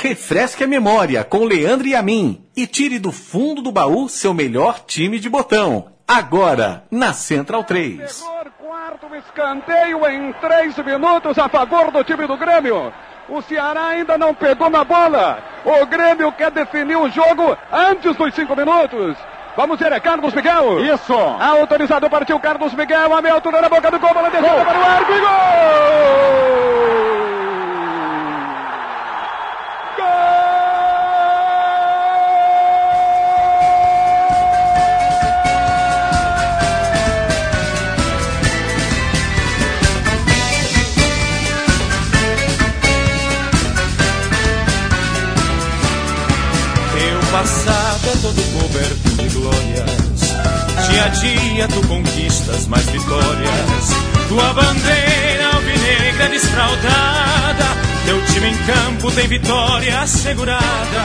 [0.00, 4.32] Refresque a memória com Leandro e a mim e tire do fundo do baú seu
[4.32, 5.86] melhor time de botão.
[6.06, 8.24] Agora, na Central 3.
[8.64, 12.92] Quarto escanteio em três minutos a favor do time do Grêmio.
[13.28, 15.42] O Ceará ainda não pegou na bola.
[15.64, 19.16] O Grêmio quer definir o jogo antes dos cinco minutos.
[19.56, 20.78] Vamos ver, é Carlos Miguel.
[20.94, 21.12] Isso.
[21.12, 23.16] Autorizado, partiu Carlos Miguel.
[23.16, 26.48] A meia altura na boca do gol, bola descida para o arco e gol!
[48.22, 50.20] Todo coberto de glórias.
[50.90, 53.92] Dia a dia tu conquistas mais vitórias.
[54.28, 57.64] Tua bandeira alvinegra desfraldada.
[58.04, 61.04] Teu time em campo tem vitória assegurada.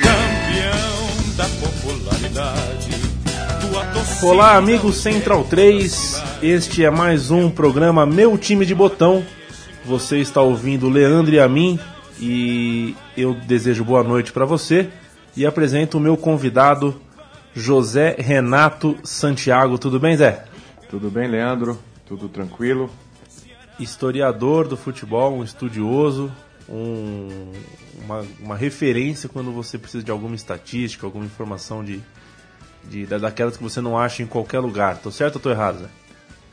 [0.00, 2.96] Campeão da popularidade.
[4.22, 6.22] Olá, amigos Central 3.
[6.42, 9.24] Este é mais um programa Meu Time de Botão.
[9.84, 11.78] Você está ouvindo Leandro e a mim
[12.20, 14.88] e eu desejo boa noite para você
[15.36, 17.00] e apresento o meu convidado,
[17.54, 19.78] José Renato Santiago.
[19.78, 20.44] Tudo bem, Zé?
[20.88, 21.78] Tudo bem, Leandro?
[22.06, 22.90] Tudo tranquilo?
[23.78, 26.32] Historiador do futebol, um estudioso,
[26.68, 27.52] um,
[28.04, 32.00] uma, uma, referência quando você precisa de alguma estatística, alguma informação de,
[32.84, 34.98] de, daquelas que você não acha em qualquer lugar.
[34.98, 35.88] Tô certo ou tô errado, Zé?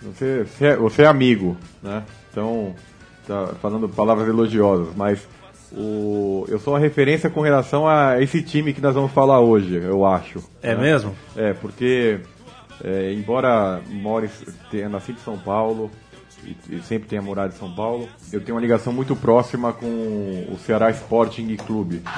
[0.02, 2.04] Você, você, é, você é amigo, né?
[2.30, 2.76] Então,
[3.26, 5.26] tá falando palavras elogiosas, mas
[5.76, 9.76] o, eu sou uma referência com relação a esse time que nós vamos falar hoje,
[9.76, 10.40] eu acho.
[10.62, 10.82] É né?
[10.82, 11.16] mesmo?
[11.36, 12.20] É, porque
[12.84, 14.30] é, embora more,
[14.70, 15.90] tenha nascido em São Paulo
[16.44, 19.86] e, e, sempre tenha morado em São Paulo, eu tenho uma ligação muito próxima com
[19.86, 21.98] o Ceará Sporting Clube.
[21.98, 22.12] Né?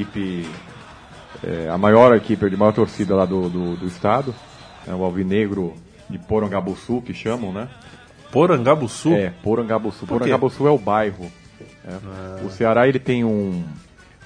[0.00, 0.48] Equipe,
[1.42, 4.34] é, a maior equipe, de maior torcida lá do, do, do estado,
[4.86, 5.74] é o Alvinegro
[6.08, 7.68] de Porangabuçu, que chamam, né?
[8.30, 9.12] Porangabuçu?
[9.12, 10.06] É, Porangabuçu.
[10.06, 11.30] Por Porangabuçu é o bairro.
[11.84, 11.92] É.
[11.92, 12.40] Ah.
[12.44, 13.64] O Ceará ele tem um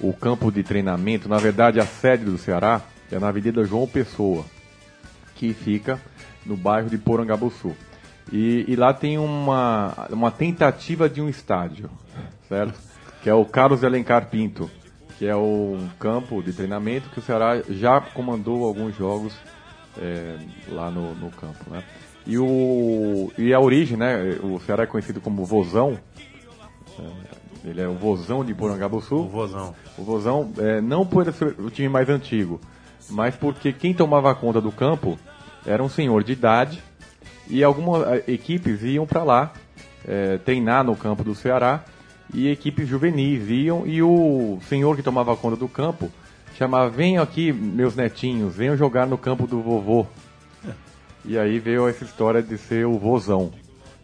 [0.00, 4.44] o campo de treinamento, na verdade a sede do Ceará é na Avenida João Pessoa,
[5.36, 6.00] que fica
[6.44, 7.72] no bairro de Porangabuçu.
[8.32, 11.90] E, e lá tem uma, uma tentativa de um estádio,
[12.48, 12.78] certo?
[13.22, 14.68] Que é o Carlos Alencar Pinto
[15.18, 19.34] que é um campo de treinamento que o Ceará já comandou alguns jogos
[19.98, 20.36] é,
[20.68, 21.82] lá no, no, campo, né?
[22.26, 24.38] E, o, e a origem, né?
[24.42, 25.98] O Ceará é conhecido como Vozão.
[26.98, 29.16] É, ele é o Vozão de Porangabuçu.
[29.16, 29.74] O Vozão.
[29.98, 32.60] O Vozão, é, não por ser o time mais antigo,
[33.10, 35.18] mas porque quem tomava conta do campo
[35.66, 36.82] era um senhor de idade
[37.48, 39.52] e algumas é, equipes iam para lá
[40.06, 41.84] é, treinar no campo do Ceará
[42.32, 46.10] e equipes juvenis iam e o senhor que tomava conta do campo
[46.56, 50.06] chamava: Venham aqui, meus netinhos, venham jogar no campo do vovô.
[51.24, 53.52] E aí veio essa história de ser o vozão.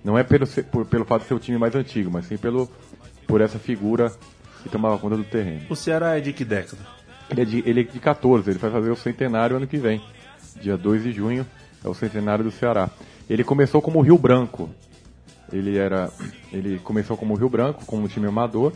[0.05, 2.71] Não é pelo, por, pelo fato de ser o time mais antigo, mas sim pelo,
[3.27, 4.13] por essa figura
[4.63, 5.63] que tomava conta do terreno.
[5.69, 6.83] O Ceará é de que década?
[7.29, 10.01] Ele é de, ele é de 14, ele vai fazer o centenário ano que vem.
[10.61, 11.45] Dia 2 de junho
[11.85, 12.89] é o centenário do Ceará.
[13.29, 14.71] Ele começou como Rio Branco,
[15.53, 16.11] ele era,
[16.53, 18.73] ele começou como Rio Branco, como um time amador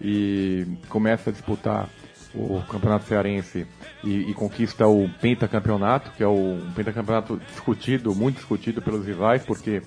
[0.00, 1.88] e começa a disputar
[2.34, 3.66] o Campeonato Cearense
[4.04, 9.44] e, e, conquista o pentacampeonato, que é o, um pentacampeonato discutido, muito discutido pelos rivais,
[9.44, 9.82] porque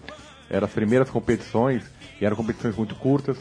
[0.49, 1.83] eram as primeiras competições
[2.19, 3.37] e eram competições muito curtas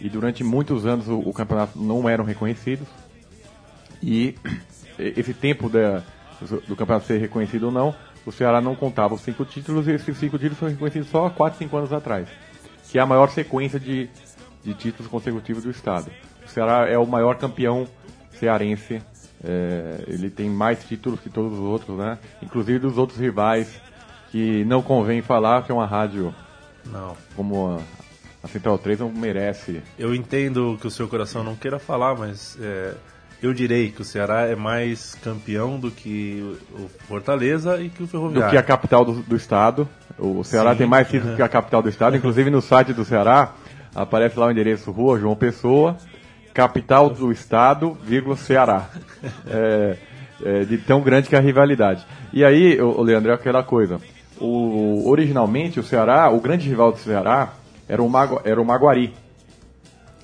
[0.00, 2.86] e durante muitos anos o, o campeonato não eram reconhecidos.
[4.02, 4.36] E
[4.98, 6.02] esse tempo da,
[6.66, 7.94] do campeonato ser reconhecido ou não
[8.28, 11.30] o Ceará não contava os cinco títulos e esses cinco títulos foram reconhecidos só há
[11.30, 12.28] 4, 5 anos atrás,
[12.90, 14.10] que é a maior sequência de,
[14.62, 16.10] de títulos consecutivos do Estado.
[16.44, 17.88] O Ceará é o maior campeão
[18.32, 19.00] cearense,
[19.42, 22.18] é, ele tem mais títulos que todos os outros, né?
[22.42, 23.80] Inclusive dos outros rivais,
[24.30, 26.34] que não convém falar, que é uma rádio
[26.84, 27.16] não.
[27.34, 27.80] como a,
[28.42, 29.82] a Central 3 não merece.
[29.98, 32.94] Eu entendo que o seu coração não queira falar, mas é,
[33.42, 38.06] eu direi que o Ceará é mais campeão do que o Fortaleza e que o
[38.06, 38.48] Ferroviário.
[38.48, 39.88] Do que a capital do, do estado.
[40.18, 40.78] O Ceará Sim.
[40.78, 42.16] tem mais títulos que a capital do estado.
[42.16, 43.54] Inclusive no site do Ceará
[43.94, 45.96] aparece lá o endereço Rua João Pessoa,
[46.52, 48.88] capital do estado, vírgula Ceará.
[49.50, 49.96] É,
[50.44, 52.06] é, de tão grande que é a rivalidade.
[52.32, 54.00] E aí, o, Leandro, é aquela coisa.
[54.40, 57.54] O, originalmente o Ceará, o grande rival do Ceará
[57.88, 59.12] era o, Magu, era o Maguari,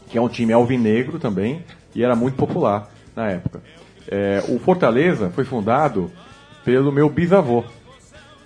[0.08, 3.60] que é um time alvinegro também e era muito popular na época.
[4.08, 6.10] É, o Fortaleza foi fundado
[6.64, 7.64] pelo meu bisavô.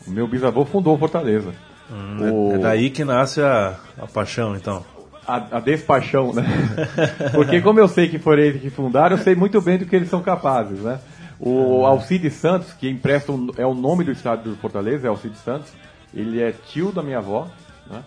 [0.07, 1.53] O meu bisavô fundou o Fortaleza.
[1.91, 2.55] Hum, o...
[2.55, 4.85] É daí que nasce a, a paixão, então.
[5.27, 6.45] A, a, despaixão, né?
[7.35, 9.95] Porque como eu sei que foram eles que fundaram, eu sei muito bem do que
[9.95, 10.99] eles são capazes, né?
[11.39, 15.39] O Alcides Santos, que empresta um, é o nome do estado do Fortaleza, é Alcides
[15.41, 15.73] Santos.
[16.15, 17.47] Ele é tio da minha avó,
[17.89, 18.03] né?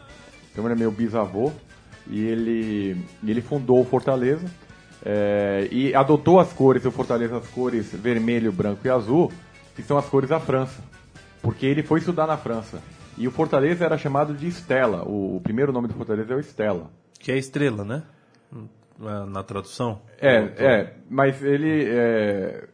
[0.52, 1.52] Então ele é meu bisavô
[2.07, 4.46] e ele, ele fundou o Fortaleza
[5.06, 9.31] é, e adotou as cores do Fortaleza, as cores vermelho, branco e azul,
[9.75, 10.81] que são as cores da França,
[11.42, 12.81] porque ele foi estudar na França.
[13.18, 15.03] E o Fortaleza era chamado de Estela.
[15.03, 16.89] O, o primeiro nome do Fortaleza é o Estela.
[17.19, 18.03] Que é estrela, né?
[19.00, 20.00] Na tradução.
[20.19, 22.65] É, é, mas ele é,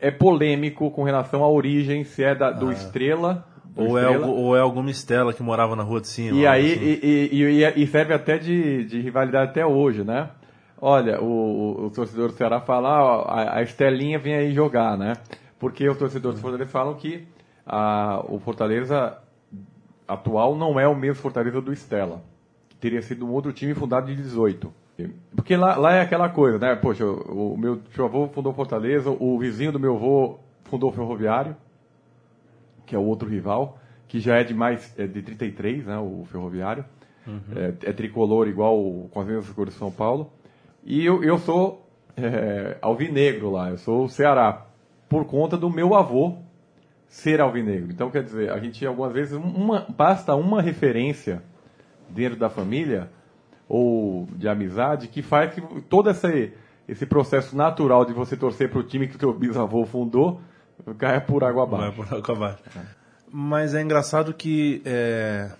[0.00, 2.72] é polêmico com relação à origem, se é da, do Ah.
[2.72, 3.46] Estrela
[3.76, 6.38] Ou é, ou é alguma Estela que morava na rua de cima.
[6.38, 6.84] E aí, assim.
[6.84, 10.30] e, e- e- e serve até de, de rivalidade até hoje, né?
[10.80, 15.14] Olha, o, o, torcedor do Ceará fala, ah, a, a Estelinha vem aí jogar, né?
[15.58, 17.26] Porque os torcedores do Fortaleza falam que
[17.64, 19.16] a, o Fortaleza
[20.06, 22.22] atual não é o mesmo Fortaleza do Estela.
[22.68, 24.72] Que teria sido um outro time fundado em 18.
[25.34, 26.74] Porque lá, lá é aquela coisa, né?
[26.76, 30.92] Poxa, o, o meu tio avô fundou Fortaleza, o vizinho do meu avô fundou o
[30.92, 31.56] Ferroviário,
[32.86, 36.24] que é o outro rival, que já é de mais é de 33, né, o
[36.30, 36.84] Ferroviário.
[37.56, 40.30] É, é tricolor igual com as mesmas cores de São Paulo.
[40.84, 44.66] E eu, eu sou é, alvinegro lá, eu sou o Ceará,
[45.08, 46.36] por conta do meu avô
[47.08, 47.90] ser alvinegro.
[47.90, 51.42] Então, quer dizer, a gente algumas vezes, uma, basta uma referência
[52.08, 53.10] dentro da família
[53.68, 56.52] ou de amizade que faz que todo esse,
[56.86, 60.40] esse processo natural de você torcer para o time que o teu bisavô fundou
[60.98, 61.96] caia por água Vai abaixo.
[61.96, 62.62] por água abaixo.
[63.32, 64.82] Mas é engraçado que.
[64.84, 65.50] é,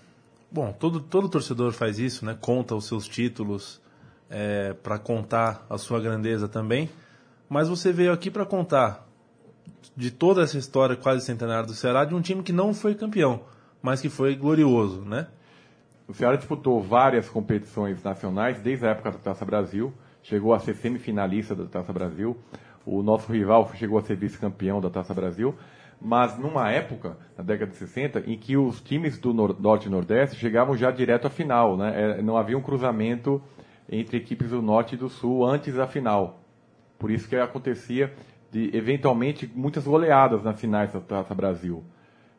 [0.51, 2.37] Bom, todo, todo torcedor faz isso, né?
[2.39, 3.81] Conta os seus títulos
[4.83, 6.89] para contar a sua grandeza também.
[7.49, 9.07] Mas você veio aqui para contar
[9.95, 13.41] de toda essa história quase centenária do Ceará de um time que não foi campeão,
[13.81, 15.27] mas que foi glorioso, né?
[16.07, 20.75] O Ceará disputou várias competições nacionais desde a época da Taça Brasil, chegou a ser
[20.75, 22.37] semifinalista da Taça Brasil.
[22.85, 25.55] O nosso rival chegou a ser vice-campeão da Taça Brasil,
[25.99, 29.89] mas numa época, na década de 60, em que os times do Nor- Norte e
[29.89, 32.19] Nordeste chegavam já direto à final, né?
[32.19, 33.41] É, Não havia um cruzamento
[33.89, 36.39] entre equipes do Norte e do Sul antes da final.
[36.97, 38.13] Por isso que acontecia
[38.51, 41.83] de eventualmente muitas goleadas nas finais da Taça Brasil.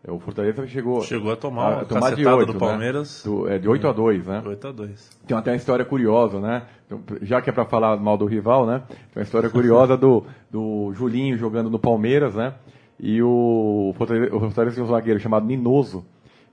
[0.02, 2.58] É, O Fortaleza chegou, Chegou a tomar uma tomar de cacetada 8, do né?
[2.58, 3.22] Palmeiras.
[3.24, 4.42] Do- é, de 8 a 2, né?
[4.46, 6.62] 8 a 2 Tem até uma história curiosa, né?
[6.86, 8.82] Então, Já que é para falar mal do rival, né?
[8.88, 12.54] Tem uma história curiosa do, do Julinho jogando no Palmeiras, né?
[12.98, 16.04] E o Fortaleza, o Fortaleza tinha um zagueiro chamado Ninoso.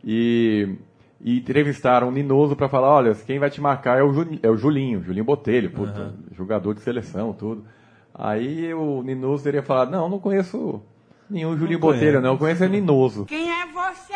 [0.04, 0.75] E,
[1.24, 4.50] e entrevistaram o Ninoso para falar, olha, quem vai te marcar é o, Juli- é
[4.50, 7.64] o Julinho, Julinho Botelho, puta, jogador de seleção, tudo.
[8.13, 10.82] Aí o Ninoso teria falado, não, não conheço
[11.30, 13.25] nenhum Julinho Botelho, não, eu conheço é Ninoso.
[13.25, 14.13] Quem é você?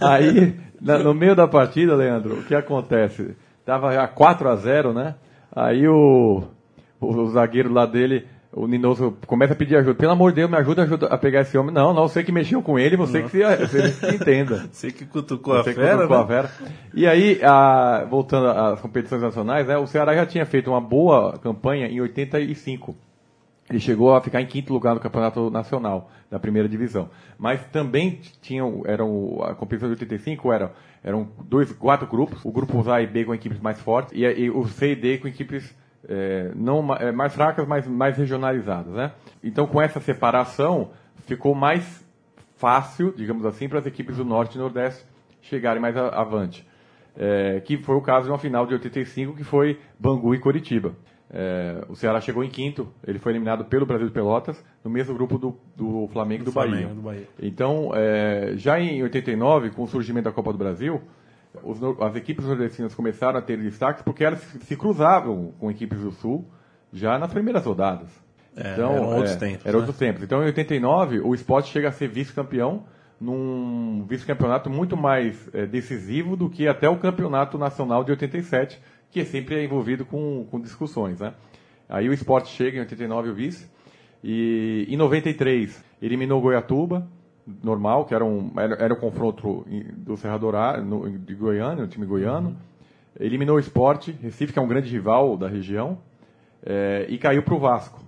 [0.00, 3.36] Aí, na- no meio da partida, Leandro, o que acontece?
[3.64, 5.14] Tava já 4 a 0 né?
[5.54, 6.42] Aí o,
[7.00, 9.94] o, o zagueiro lá dele, o Ninoso, começa a pedir ajuda.
[9.94, 11.74] Pelo amor de Deus, me ajuda, ajuda a pegar esse homem.
[11.74, 14.66] Não, não, você que mexeu com ele, você que, se, você que entenda.
[14.72, 16.22] Você que cutucou a Você que fera, cutucou né?
[16.22, 16.50] a fera.
[16.94, 21.38] E aí, a- voltando às competições nacionais, né, o Ceará já tinha feito uma boa
[21.38, 22.96] campanha em 85.
[23.68, 27.10] Ele chegou a ficar em quinto lugar no Campeonato Nacional, da primeira divisão.
[27.36, 30.72] Mas também tinham, eram, a competição de 85 era,
[31.04, 34.50] eram dois, quatro grupos, o grupo A e B com equipes mais fortes, e, e
[34.50, 35.74] o C e D com equipes
[36.08, 38.92] eh, não, eh, mais fracas, mas mais regionalizadas.
[38.92, 39.12] Né?
[39.42, 40.90] Então, com essa separação,
[41.26, 42.04] ficou mais
[42.56, 45.04] fácil, digamos assim, para as equipes do Norte e Nordeste
[45.42, 46.66] chegarem mais a- avante.
[47.18, 50.92] É, que foi o caso de uma final de 85, que foi Bangu e Coritiba.
[51.30, 55.14] É, o Ceará chegou em quinto, ele foi eliminado pelo Brasil de Pelotas, no mesmo
[55.14, 56.94] grupo do, do Flamengo e do, Flamengo, Bahia.
[56.94, 57.28] do Bahia.
[57.42, 61.00] Então, é, já em 89, com o surgimento da Copa do Brasil,
[61.62, 66.12] os as equipes nordestinas começaram a ter destaques porque elas se, cruzavam com equipes do
[66.12, 66.44] Sul
[66.92, 68.08] já nas primeiras rodadas.
[68.56, 69.82] É, eram outros tempos, Eram né?
[69.82, 70.22] outros tempos.
[70.22, 72.84] Então, em 89, o Sport chega a ser vice-campeão
[73.20, 79.24] num vice-campeonato muito mais é, decisivo do que até o campeonato nacional de 87, que
[79.24, 81.34] sempre é envolvido com, com discussões, né?
[81.88, 83.70] Aí o esporte chega em 89 o vice,
[84.22, 87.06] e em 93 eliminou Goiatuba,
[87.62, 89.64] normal, que era um, era, era o confronto
[89.96, 92.56] do Serra Dourada, no, de Goiânia, o time goiano.
[93.18, 95.98] Eliminou o esporte, Recife, que é um grande rival da região,
[96.62, 98.00] é, e caiu para o Vasco,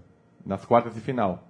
[0.44, 1.44] nas quartas de final.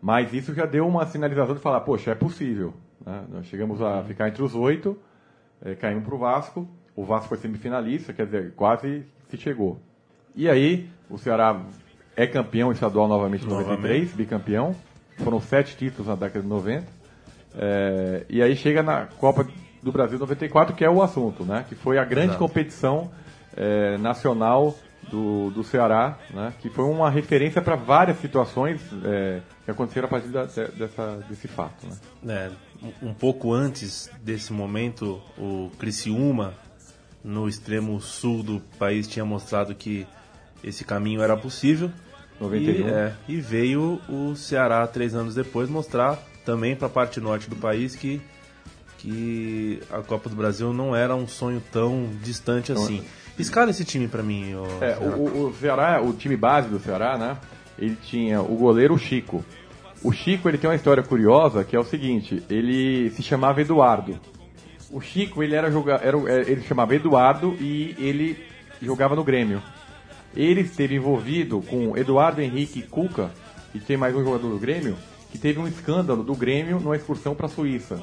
[0.00, 2.74] Mas isso já deu uma sinalização de falar, poxa, é possível.
[3.04, 3.24] Né?
[3.30, 4.96] Nós chegamos a ficar entre os oito,
[5.62, 9.80] é, caímos para o Vasco, o Vasco foi semifinalista, quer dizer, quase se chegou.
[10.34, 11.60] E aí, o Ceará
[12.16, 14.74] é campeão estadual novamente em 93, bicampeão.
[15.18, 16.99] Foram sete títulos na década de 90.
[17.56, 19.46] É, e aí chega na Copa
[19.82, 21.64] do Brasil 94, que é o assunto, né?
[21.68, 22.38] Que foi a grande Exato.
[22.38, 23.10] competição
[23.56, 24.76] é, nacional
[25.10, 26.52] do, do Ceará, né?
[26.60, 31.24] Que foi uma referência para várias situações é, que aconteceram a partir da- de- dessa,
[31.28, 31.86] desse fato,
[32.22, 32.50] né?
[32.82, 36.54] É, um- um pouco antes desse momento, o Criciúma,
[37.24, 40.06] no extremo sul do país, tinha mostrado que
[40.62, 41.90] esse caminho era possível.
[42.40, 42.86] 91.
[42.88, 47.48] E, é, e veio o Ceará, três anos depois, mostrar também para a parte norte
[47.50, 48.20] do país que,
[48.98, 53.02] que a Copa do Brasil não era um sonho tão distante assim.
[53.38, 54.54] Escala esse time para mim.
[54.54, 55.16] ô, É, Ceará.
[55.16, 57.36] o, o Ceará, o time base do Ceará, né?
[57.78, 59.44] Ele tinha o goleiro Chico.
[60.02, 64.18] O Chico ele tem uma história curiosa que é o seguinte: ele se chamava Eduardo.
[64.90, 68.44] O Chico ele era joga, era, o- é, ele se chamava Eduardo e ele
[68.82, 69.62] jogava no Grêmio.
[70.36, 73.30] Ele esteve envolvido com Eduardo Henrique Cuca
[73.74, 74.96] e tem mais um jogador do Grêmio
[75.30, 78.02] que teve um escândalo do Grêmio numa excursão para a Suíça.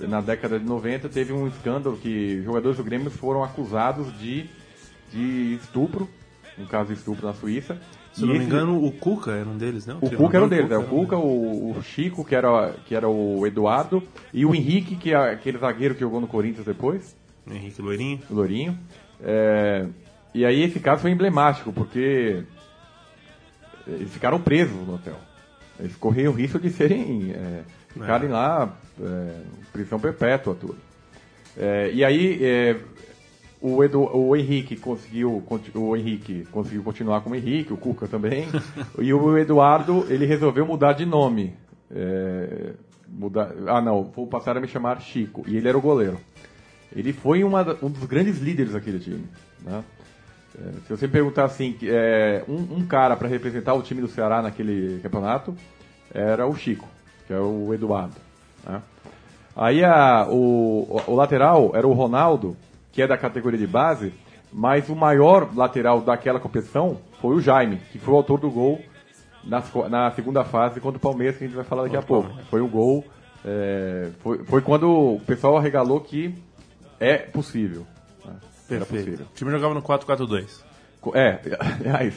[0.00, 4.48] Na década de 90 teve um escândalo que jogadores do Grêmio foram acusados de,
[5.12, 6.08] de estupro,
[6.58, 7.78] um caso de estupro na Suíça.
[8.12, 9.94] Se E não me esse- engano, o Cuca era um deles, né?
[10.00, 13.08] o Cuca era um deles, é o Cuca, o, o Chico, que era, que era
[13.08, 17.14] o Eduardo, e o Henrique, que é aquele zagueiro que jogou no Corinthians depois,
[17.46, 18.20] Henrique Loirinho.
[18.30, 18.78] o Lourinho.
[19.22, 19.86] É,
[20.34, 22.42] e aí esse caso foi emblemático, porque
[23.86, 25.16] eles ficaram presos no hotel.
[25.80, 27.32] Eles corriam o risco de serem.
[27.32, 29.40] É, ficarem lá, é,
[29.72, 30.76] prisão perpétua, tudo.
[31.56, 32.76] É, e aí é,
[33.60, 35.44] o, Edu, o Henrique conseguiu
[35.74, 38.48] o Henrique conseguiu continuar como Henrique, o Cuca também.
[38.98, 41.54] e o Eduardo ele resolveu mudar de nome.
[41.90, 42.72] É,
[43.08, 45.44] mudar, ah não, vou passar a me chamar Chico.
[45.46, 46.18] E ele era o goleiro.
[46.94, 49.24] Ele foi uma um dos grandes líderes daquele time.
[49.62, 49.82] Né?
[50.58, 54.42] É, se você perguntar assim, é, um, um cara para representar o time do Ceará
[54.42, 55.54] naquele campeonato
[56.12, 56.88] era o Chico,
[57.26, 58.16] que é o Eduardo.
[58.64, 58.82] né?
[59.56, 62.56] Aí a, o, o lateral era o Ronaldo,
[62.92, 64.12] que é da categoria de base,
[64.52, 68.80] mas o maior lateral daquela competição foi o Jaime, que foi o autor do gol
[69.72, 72.28] co- na segunda fase contra o Palmeiras, que a gente vai falar daqui a pouco.
[72.50, 73.04] Foi o gol,
[73.44, 76.34] é, foi, foi quando o pessoal arregalou que
[76.98, 77.86] é possível.
[78.76, 79.26] Era possível.
[79.26, 80.44] O time jogava no 4-4-2.
[81.00, 81.40] Co- É,
[81.80, 82.14] aliás,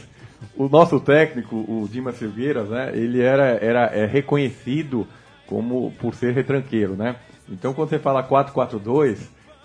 [0.55, 5.07] o nosso técnico, o Dimas Silgueiras, né, ele era, era é, reconhecido
[5.47, 7.15] como por ser retranqueiro, né?
[7.49, 9.17] Então quando você fala 4-4-2,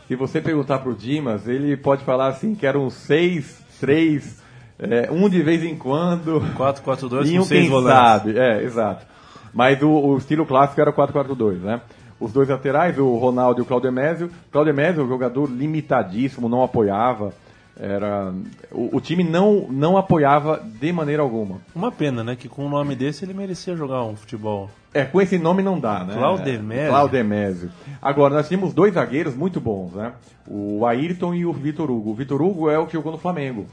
[0.06, 4.42] se você perguntar pro Dimas, ele pode falar assim que eram 6, 3,
[4.78, 6.40] é, um de vez em quando.
[6.56, 7.98] 4-4-2 e com um seis quem volantes.
[7.98, 9.06] sabe, é, exato.
[9.52, 11.80] Mas o, o estilo clássico era 4-4-2, né?
[12.20, 14.30] Os dois laterais, o Ronaldo e o Claudemésio.
[14.50, 17.32] Claudemésio, um jogador limitadíssimo, não apoiava.
[17.80, 18.32] Era,
[18.72, 21.58] o, o time não, não apoiava de maneira alguma.
[21.72, 22.34] Uma pena, né?
[22.34, 24.68] Que com um nome desse ele merecia jogar um futebol.
[24.92, 26.14] É, com esse nome não dá, né?
[26.14, 26.88] Claudemésio.
[26.88, 27.70] Claudemésio.
[28.02, 30.12] Agora, nós tínhamos dois zagueiros muito bons, né?
[30.44, 32.10] O Ayrton e o Vitor Hugo.
[32.10, 33.66] O Vitor Hugo é o que jogou no Flamengo.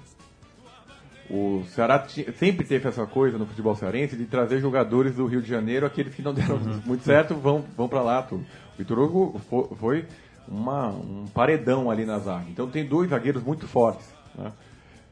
[1.30, 2.06] O Ceará
[2.38, 6.14] sempre teve essa coisa no futebol cearense de trazer jogadores do Rio de Janeiro, aqueles
[6.14, 8.22] que não deram muito certo, vão, vão para lá.
[8.22, 8.42] Tudo.
[8.44, 10.06] O Vitor Hugo fo- foi
[10.48, 12.46] uma- um paredão ali na zaga.
[12.50, 14.08] Então tem dois zagueiros muito fortes.
[14.38, 14.52] né?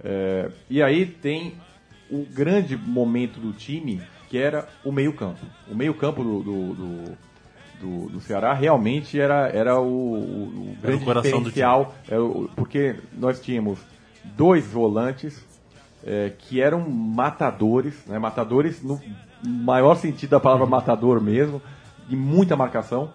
[0.03, 1.53] É, e aí tem
[2.11, 5.39] o grande momento do time, que era o meio-campo.
[5.71, 7.03] O meio-campo do, do, do,
[7.81, 11.05] do- do Ceará realmente era, era o, o, o Era o grande
[11.39, 13.79] diferencial, é o- porque nós tínhamos
[14.37, 15.43] dois volantes
[16.05, 18.19] é, que eram matadores, né?
[18.19, 18.99] matadores no
[19.43, 21.61] maior sentido da palavra matador mesmo,
[22.07, 23.11] de muita marcação,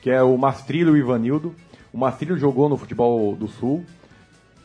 [0.00, 1.54] que é o Mastrilho e o Ivanildo.
[1.92, 3.84] O Mastrilho jogou no futebol do Sul,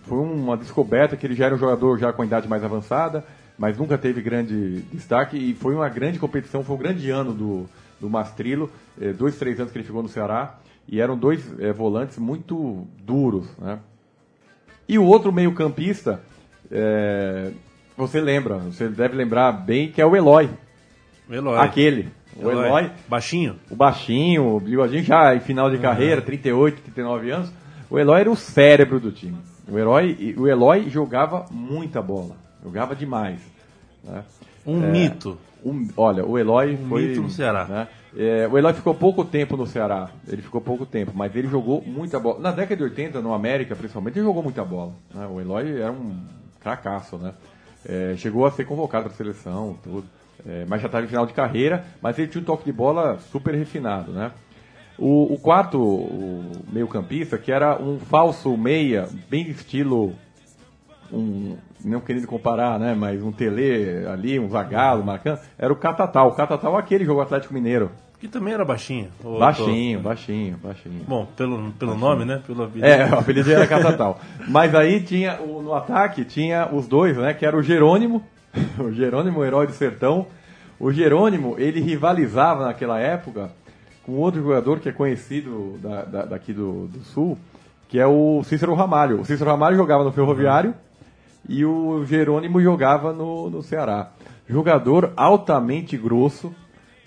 [0.03, 3.25] foi uma descoberta que ele já era um jogador já com idade mais avançada,
[3.57, 7.69] mas nunca teve grande destaque e foi uma grande competição, foi um grande ano do,
[7.99, 11.71] do Mastrilo, eh, dois, três anos que ele ficou no Ceará, e eram dois eh,
[11.71, 13.79] volantes muito duros, né?
[14.87, 15.53] E o outro meio
[16.73, 17.51] eh,
[17.95, 20.49] você lembra, você deve lembrar bem, que é o Eloy,
[21.29, 21.57] Eloy.
[21.59, 23.55] aquele, O Eloy, Baixinho?
[23.69, 27.51] o baixinho, o bigodinho já em final de carreira, 38, 39 anos.
[27.89, 29.37] O Eloy era o cérebro do time.
[29.69, 33.39] O, herói, o Eloy jogava muita bola, jogava demais.
[34.03, 34.23] né?
[34.65, 35.37] Um É, mito.
[35.63, 37.07] um- olha, o Eloy Um foi.
[37.09, 37.65] mito no Ceará.
[37.65, 37.87] né?
[38.17, 40.09] É, o Eloy ficou pouco tempo no Ceará.
[40.27, 42.39] Ele ficou pouco tempo, mas ele jogou muita bola.
[42.39, 44.93] Na década de 80, no América principalmente, ele jogou muita bola.
[45.13, 45.25] né?
[45.31, 46.17] O Eloy era um
[46.63, 47.33] cracaço, né?
[47.85, 50.07] É, chegou a ser convocado para a seleção, tudo.
[50.45, 53.19] É, mas já estava em final de carreira, mas ele tinha um toque de bola
[53.31, 54.31] super refinado, né?
[54.97, 60.15] O, o quarto o meio-campista, que era um falso meia, bem estilo
[61.11, 66.29] um, não querendo comparar, né, mas um Tele ali, um Zagallo marcando, era o Catatal.
[66.29, 67.91] O Catatal aquele jogo Atlético Mineiro.
[68.23, 69.09] Que também era baixinho.
[69.37, 71.01] Baixinho, baixinho, baixinho.
[71.05, 72.41] Bom, pelo, pelo nome, né?
[72.47, 72.85] Pelo apelido.
[72.87, 74.17] É, o apelido era Catatal.
[74.47, 78.23] Mas aí tinha, no ataque, tinha os dois, né, que era o Jerônimo,
[78.79, 80.25] o Jerônimo, o herói do sertão.
[80.79, 83.51] O Jerônimo, ele rivalizava naquela época
[84.05, 87.37] com outro jogador que é conhecido da- da- daqui do, do Sul,
[87.89, 89.19] que é o Cícero Ramalho.
[89.19, 90.73] O Cícero Ramalho jogava no Ferroviário
[91.49, 94.11] e o Jerônimo jogava no, no Ceará.
[94.47, 96.53] Jogador altamente grosso,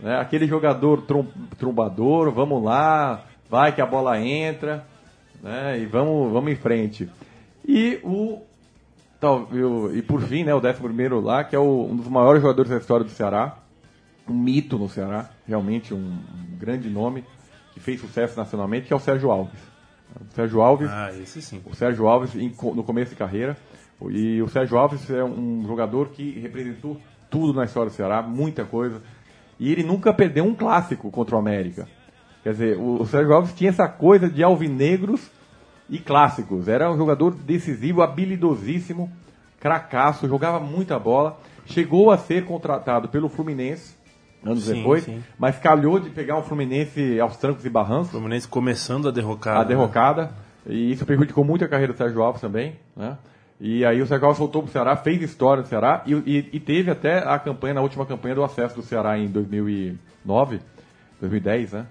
[0.00, 0.18] né?
[0.20, 1.26] aquele jogador trom-
[1.58, 4.86] trombador, vamos lá, vai que a bola entra,
[5.42, 5.78] né?
[5.78, 7.08] e vamos, vamos em frente.
[7.66, 8.40] E o
[9.20, 12.08] tal- e e por fim, né, o 11 primeiro lá, que é o- um dos
[12.08, 13.58] maiores jogadores da história do Ceará,
[14.28, 17.24] um mito no Ceará, realmente um, um grande nome,
[17.72, 19.58] que fez sucesso nacionalmente, que é o Sérgio Alves.
[20.20, 21.60] O Sérgio Alves Ah, esse sim.
[21.64, 23.56] o Sérgio Alves em no começo de carreira.
[24.10, 26.96] E o Sérgio Alves é um jogador que representou
[27.30, 29.02] tudo na história do Ceará, muita coisa.
[29.58, 31.88] E ele nunca perdeu um clássico contra o América.
[32.42, 35.30] Quer dizer, o, o Sérgio Alves tinha essa coisa de alvinegros
[35.88, 36.68] e clássicos.
[36.68, 39.10] Era um jogador decisivo, habilidosíssimo,
[39.58, 41.38] cracaço, jogava muita bola.
[41.64, 43.96] Chegou a ser contratado pelo Fluminense
[44.44, 45.22] anos Sim, depois, sim.
[45.38, 49.60] mas calhou de pegar um Fluminense aos trancos e barrancos Fluminense começando a derrocada.
[49.60, 50.30] a derrocada.
[50.64, 53.16] E isso prejudicou muito a carreira do Sérgio Alves também, né?
[53.60, 56.60] E aí o Sérgio Alves voltou pro Ceará, fez história no Ceará e, e- e
[56.60, 60.60] teve até a campanha, na última campanha do acesso do Ceará em 2009,
[61.20, 61.86] 2010, né?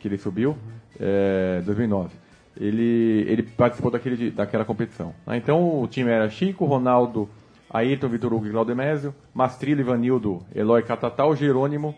[0.00, 0.56] Que ele subiu,
[0.98, 2.10] é, 2009.
[2.58, 5.14] Ele, ele participou daquele, daquela competição.
[5.28, 7.28] Então o time era Chico, Ronaldo,
[7.70, 11.94] Ayrton, Vitor Hugo e Claudemésio, Mastrillo, Ivanildo, Eloy Catatal, Jerônimo,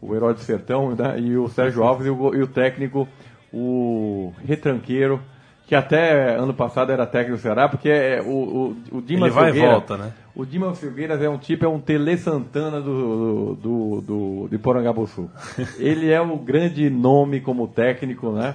[0.00, 1.18] o herói do sertão, né?
[1.20, 3.06] e o Sérgio Alves e o, e o técnico,
[3.52, 5.20] o retranqueiro,
[5.66, 9.40] que até ano passado era técnico do Ceará, porque é, o, o, o Dimas Ele
[9.40, 10.12] vai e volta, né?
[10.34, 15.28] O Dimas Filgueiras é um tipo, é um Tele Santana do, do, do, de Porangabuçu.
[15.78, 18.54] Ele é o grande nome como técnico, né?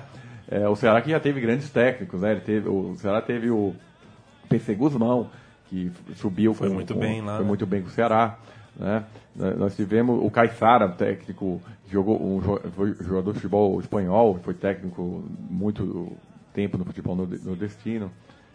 [0.50, 2.32] É, o Ceará que já teve grandes técnicos, né?
[2.32, 3.74] Ele teve, o Ceará teve o
[4.48, 5.30] PC Guzmão,
[5.70, 7.48] que subiu Foi com- muito com- bem lá, Foi né?
[7.48, 8.38] muito bem com o Ceará.
[8.78, 9.04] Né?
[9.58, 16.12] Nós tivemos o Caixara, técnico, jogou um jogador de futebol espanhol, foi técnico muito
[16.54, 18.12] tempo no futebol nord- nordestino.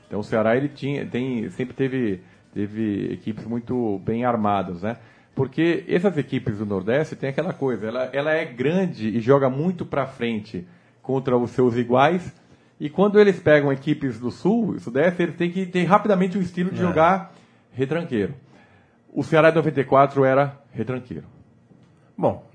[0.07, 2.21] Então o Ceará ele tinha, tem, sempre teve,
[2.55, 4.97] teve equipes muito bem armadas, né?
[5.35, 9.85] Porque essas equipes do Nordeste tem aquela coisa, ela, ela é grande e joga muito
[9.85, 10.67] para frente
[11.03, 12.35] contra os seus iguais.
[12.81, 16.41] E quando eles pegam equipes do Sul e Sudeste, eles têm que ter rapidamente um
[16.41, 16.83] estilo de É.
[16.83, 17.35] jogar
[17.73, 18.35] retranqueiro.
[19.13, 21.25] O Ceará de 94 era retranqueiro.
[22.17, 22.47] Bom,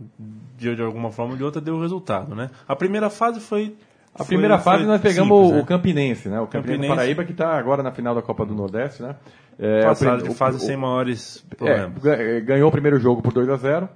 [0.58, 2.50] de, de alguma forma ou de outra deu o resultado, né?
[2.68, 3.76] A primeira fase foi.
[4.14, 5.62] A foi- primeira fase foi nós pegamos simples, o, né?
[5.62, 6.40] o Campinense, né?
[6.40, 6.88] O Campinense, Campinense.
[6.88, 9.16] do Paraíba que está agora na final da Copa do Nordeste, né?
[9.60, 12.04] É, Passado de fase o- sem maiores É, problemas.
[12.04, 13.88] ga- ganhou o primeiro jogo por 2 a 0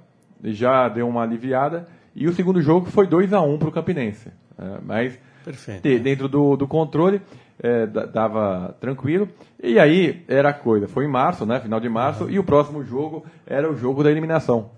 [0.42, 1.86] e já deu uma aliviada.
[2.14, 4.28] E o segundo jogo foi 2 a 1 para o Campinense.
[4.58, 5.82] É, mas Perfeito.
[5.82, 7.20] te- dentro do, do controle
[7.62, 9.28] é, da- dava tranquilo.
[9.62, 10.86] E aí era a coisa.
[10.88, 11.60] Foi em março, né?
[11.60, 12.30] Final de março.
[12.30, 14.70] E o próximo jogo era o jogo da eliminação.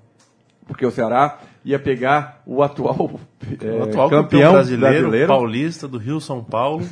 [0.67, 3.21] Porque o Ceará ia pegar o atual,
[3.63, 6.83] é, o atual campeão, campeão brasileiro, brasileiro paulista do Rio São Paulo.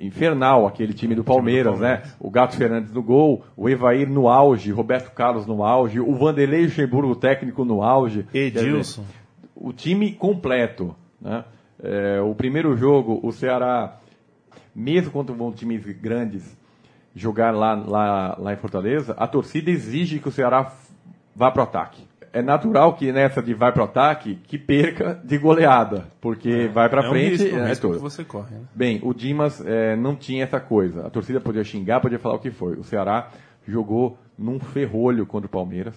[0.00, 2.02] infernal, aquele time do Palmeiras, né?
[2.20, 6.64] O Gato Fernandes no gol, o Evair no auge, Roberto Carlos no auge, o Vanderlei
[6.64, 8.22] Luxemburgo técnico no auge.
[8.32, 9.04] Dizer, Edilson.
[9.54, 11.44] O time completo, né?
[11.82, 13.98] É, o primeiro jogo, o Ceará,
[14.74, 16.56] mesmo contra vão times grandes
[17.14, 20.72] jogar lá, lá, lá em Fortaleza, a torcida exige que o Ceará
[21.34, 22.07] vá pro ataque.
[22.32, 27.02] É natural que nessa de vai pro ataque, que perca de goleada, porque vai pra
[27.02, 27.42] é um frente...
[27.42, 27.96] risco, um é risco tudo.
[27.96, 28.60] que você corre, né?
[28.74, 31.06] Bem, o Dimas eh, não tinha essa coisa.
[31.06, 32.74] A torcida podia xingar, podia falar o que foi.
[32.74, 33.28] O Ceará
[33.66, 35.94] jogou num ferrolho contra o Palmeiras,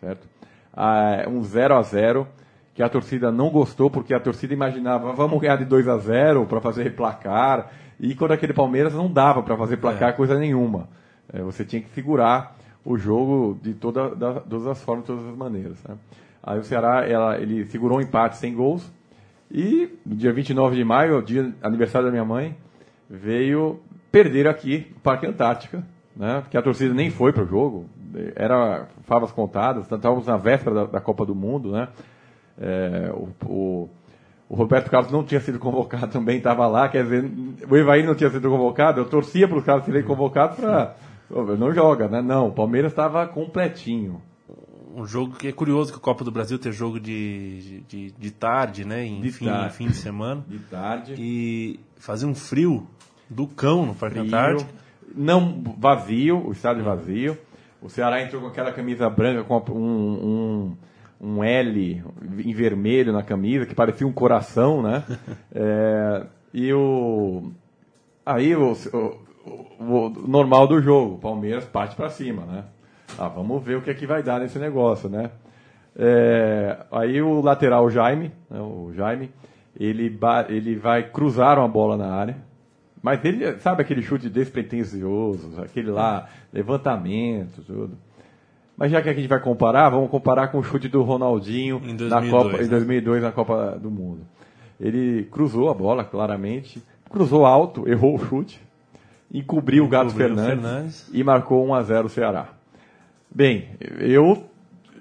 [0.00, 0.26] certo?
[0.74, 2.26] Ah, um 0 a 0
[2.74, 6.46] que a torcida não gostou, porque a torcida imaginava, vamos ganhar de 2 a 0
[6.46, 7.70] para fazer placar.
[8.00, 10.12] E quando aquele Palmeiras não dava para fazer placar É.
[10.12, 10.88] coisa nenhuma.
[11.32, 15.26] Eh, você tinha que segurar o jogo de toda, da, todas as formas, de todas
[15.26, 15.82] as maneiras.
[15.84, 15.96] Né?
[16.42, 18.90] Aí o Ceará, ela, ele segurou um empate sem gols
[19.50, 22.56] e no dia 29 de maio, dia aniversário da minha mãe,
[23.08, 25.84] veio perder aqui no Parque Antártica,
[26.16, 26.40] né?
[26.40, 27.86] Porque a torcida nem foi para o jogo,
[28.34, 31.88] era favas contadas, estávamos na véspera da, da, Copa do Mundo, né?
[32.58, 33.90] É, o, o,
[34.48, 37.30] o, Roberto Carlos não tinha sido convocado também, estava lá, quer dizer,
[37.68, 40.94] o Evair não tinha sido convocado, eu torcia para os caras serem convocados para.
[41.32, 42.20] Não joga, né?
[42.20, 44.20] Não, o Palmeiras estava completinho
[44.94, 48.30] um jogo que é curioso que a Copa do Brasil tem jogo de, de, de
[48.30, 49.04] tarde, né?
[49.04, 49.74] Em, de fim, tarde.
[49.74, 50.44] fim de semana.
[50.46, 51.14] De tarde.
[51.18, 52.86] E fazia um frio
[53.28, 54.70] do cão no Parque Antártico.
[55.14, 57.38] Não vazio, o estádio vazio.
[57.80, 60.76] O Ceará entrou com aquela camisa branca com um,
[61.20, 62.02] um, um L
[62.44, 65.04] em vermelho na camisa, que parecia um coração, né?
[65.52, 67.50] é, e o.
[68.24, 72.64] Aí o, o, o, normal do jogo, Palmeiras parte para cima, né?
[73.18, 75.30] Ah, vamos ver o que é que vai dar nesse negócio, né?
[75.94, 79.30] É, aí o lateral Jaime, né, o Jaime,
[79.78, 82.36] ele, ele vai cruzar uma bola na área,
[83.02, 87.98] mas ele sabe aquele chute despretensioso, aquele lá levantamento, tudo.
[88.76, 91.94] Mas já que a gente vai comparar, vamos comparar com o chute do Ronaldinho em
[91.94, 92.64] 2002, na Copa, né?
[92.64, 94.20] em 2002 na Copa do Mundo.
[94.80, 98.60] Ele cruzou a bola claramente, cruzou alto, errou o chute,
[99.32, 102.48] encobriu o Gato Fernandes, Fernandes, e marcou 1 a 0 o Ceará.
[103.30, 104.44] Bem, eu,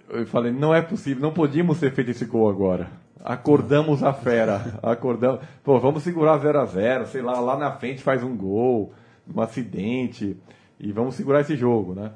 [0.09, 2.89] eu falei, não é possível, não podíamos ter feito esse gol agora.
[3.23, 4.79] Acordamos a fera.
[4.81, 5.41] Acordamos.
[5.63, 8.93] Pô, vamos segurar 0 a 0 sei lá, lá na frente faz um gol,
[9.33, 10.37] um acidente,
[10.79, 12.11] e vamos segurar esse jogo, né?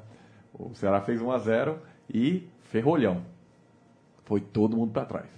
[0.52, 1.78] O Ceará fez 1 a 0
[2.12, 3.22] e ferrolhão.
[4.24, 5.28] Foi todo mundo para trás.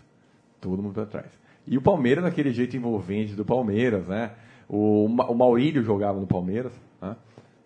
[0.60, 1.26] Todo mundo para trás.
[1.66, 4.30] E o Palmeiras, naquele jeito envolvente do Palmeiras, né?
[4.68, 7.16] O, o Maurílio jogava no Palmeiras, né?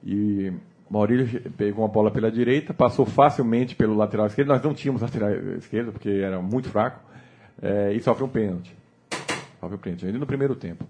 [0.04, 0.52] E
[0.92, 4.48] Maurílio pegou uma bola pela direita, passou facilmente pelo lateral esquerdo.
[4.48, 7.00] Nós não tínhamos lateral esquerdo, porque era muito fraco.
[7.60, 8.76] É, e sofre um pênalti.
[9.58, 10.84] Sofre um pênalti, ainda no primeiro tempo.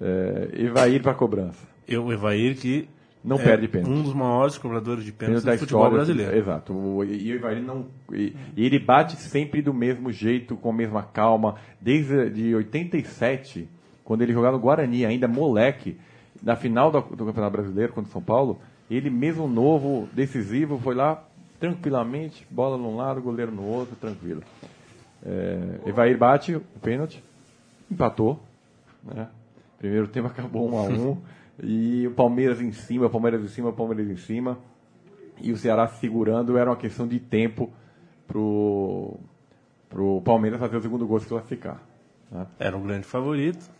[0.00, 1.64] É, Evair para a cobrança.
[1.86, 2.88] Eu, o Evair que
[3.22, 3.92] não é perde pênalti.
[3.92, 6.36] Um dos maiores cobradores de pênalti do futebol história, brasileiro.
[6.36, 6.72] Exato.
[6.72, 7.86] O, e o Evair não.
[8.12, 11.54] E, e, ele bate sempre do mesmo jeito, com a mesma calma.
[11.80, 13.68] Desde de 87,
[14.10, 15.96] quando ele jogava no Guarani, ainda moleque,
[16.42, 18.58] na final do, do Campeonato Brasileiro contra o São Paulo,
[18.90, 21.22] ele mesmo novo, decisivo, foi lá
[21.60, 24.42] tranquilamente, bola num lado, goleiro no outro, tranquilo.
[25.24, 27.22] É, Evair bate o pênalti,
[27.88, 28.40] empatou.
[29.04, 29.28] Né?
[29.78, 31.16] Primeiro tempo acabou 1 um a 1 um,
[31.62, 34.58] e o Palmeiras em cima, Palmeiras em cima, Palmeiras em cima.
[35.40, 37.70] E o Ceará segurando, era uma questão de tempo
[38.26, 39.20] pro,
[39.88, 41.80] pro Palmeiras fazer o segundo gol se classificar.
[42.28, 42.44] Né?
[42.58, 43.78] Era um grande favorito.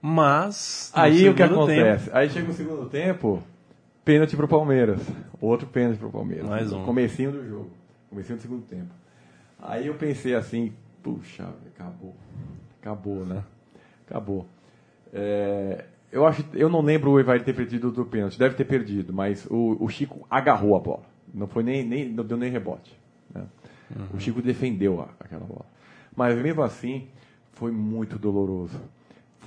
[0.00, 0.90] Mas.
[0.94, 2.04] Aí o que acontece?
[2.06, 2.16] Tempo...
[2.16, 3.42] Aí chega o segundo tempo,
[4.08, 5.02] Pênalti pro Palmeiras.
[5.38, 6.48] Outro pênalti pro Palmeiras.
[6.48, 6.82] Mais um.
[6.82, 7.70] Comecinho do jogo.
[8.08, 8.88] Comecinho do segundo tempo.
[9.60, 12.16] Aí eu pensei assim, puxa, acabou.
[12.80, 13.44] Acabou, né?
[14.06, 14.46] Acabou.
[15.12, 18.38] É, eu, acho, eu não lembro o Evair ter perdido do pênalti.
[18.38, 21.04] Deve ter perdido, mas o, o Chico agarrou a bola.
[21.34, 22.98] Não foi nem, nem não deu nem rebote.
[23.34, 23.44] Né?
[23.94, 24.06] Uhum.
[24.14, 25.66] O Chico defendeu a, aquela bola.
[26.16, 27.08] Mas mesmo assim,
[27.52, 28.80] foi muito doloroso.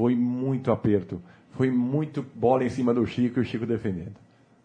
[0.01, 1.21] Foi muito aperto.
[1.51, 4.15] Foi muito bola em cima do Chico e o Chico defendendo.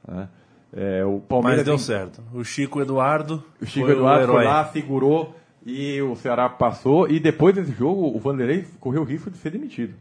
[0.08, 0.28] Né?
[0.72, 1.84] É, o Palmeiras Mas deu tem...
[1.84, 2.22] certo.
[2.32, 3.44] O Chico Eduardo.
[3.60, 7.06] O Chico foi Eduardo foi lá, segurou e o Ceará passou.
[7.06, 9.92] E depois desse jogo, o Vanderlei correu o risco de ser demitido.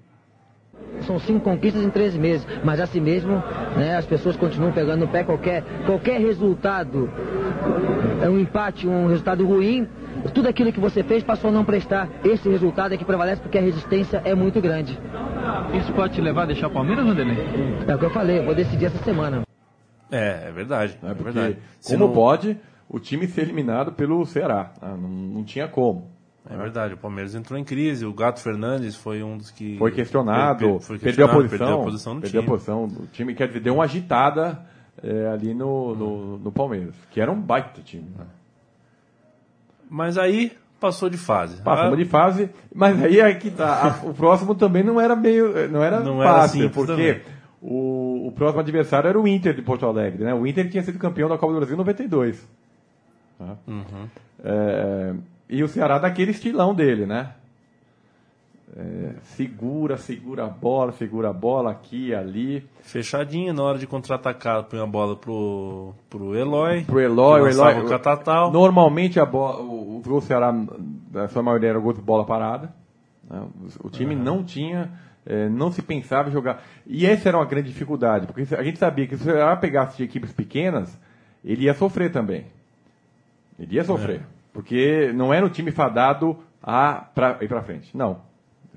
[1.02, 3.44] São cinco conquistas em três meses, mas assim mesmo
[3.76, 7.10] né, as pessoas continuam pegando no pé qualquer, qualquer resultado.
[8.22, 9.86] É um empate, um resultado ruim.
[10.34, 12.10] Tudo aquilo que você fez passou a não prestar.
[12.24, 14.98] Esse resultado é que prevalece porque a resistência é muito grande.
[15.74, 17.38] Isso pode te levar a deixar o Palmeiras, Vanderlei?
[17.88, 19.44] É o que eu falei, eu vou decidir essa semana.
[20.12, 20.98] É, é verdade.
[21.04, 21.58] É, é verdade.
[21.86, 22.14] Como não...
[22.14, 22.58] pode
[22.90, 24.74] o time ser eliminado pelo Ceará?
[24.82, 26.16] Ah, não, não tinha como.
[26.48, 29.78] É verdade, o Palmeiras entrou em crise, o Gato Fernandes foi um dos que.
[29.80, 32.54] Foi questionado, foi questionado perdeu, a posição, perdeu a posição no perdeu time.
[32.54, 34.64] a posição do time, quer dizer, deu uma agitada
[35.02, 38.08] é, ali no, no, no, Palmeiras, que era um baita time.
[38.16, 38.26] Né?
[39.90, 41.62] Mas aí passou de fase.
[41.62, 44.02] Passamos ah, de fase, mas aí é que tá.
[44.04, 45.70] O próximo também não era meio.
[45.70, 46.92] Não era não fácil, era porque.
[46.92, 47.36] Também
[47.68, 50.34] o, o próximo adversário era o Inter de Porto Alegre, né?
[50.36, 52.48] O Inter tinha sido campeão da Copa do Brasil em 92.
[53.40, 53.58] Tá?
[53.68, 54.08] Uhum.
[54.44, 55.14] É,
[55.50, 57.32] e o Ceará daquele estilão dele, né?
[58.78, 62.62] É, segura, segura a bola, segura a bola aqui ali.
[62.82, 66.84] Fechadinho na hora de contra-atacar, põe a bola pro, pro Eloy.
[66.84, 67.80] Pro Eloy, o Eloy.
[67.80, 68.52] O Catatal.
[68.52, 70.54] Normalmente a bola, o, o gol Ceará,
[71.12, 72.74] na sua maioria, era o gol de bola parada.
[73.30, 73.42] Né?
[73.82, 74.22] O, o time uhum.
[74.22, 74.92] não tinha
[75.26, 76.62] é, não se pensava em jogar.
[76.86, 79.98] E essa era uma grande dificuldade, porque a gente sabia que se o Ceará pegasse
[79.98, 81.00] de equipes pequenas,
[81.44, 82.46] ele ia sofrer também.
[83.58, 84.22] Ele ia sofrer.
[84.54, 87.96] Porque não era um time fadado a pra, ir pra frente.
[87.98, 88.22] Não.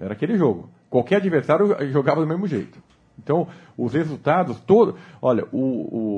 [0.00, 0.68] Era aquele jogo.
[0.90, 2.78] Qualquer adversário jogava do mesmo jeito.
[3.18, 5.58] Então, os resultados, todo, olha, o,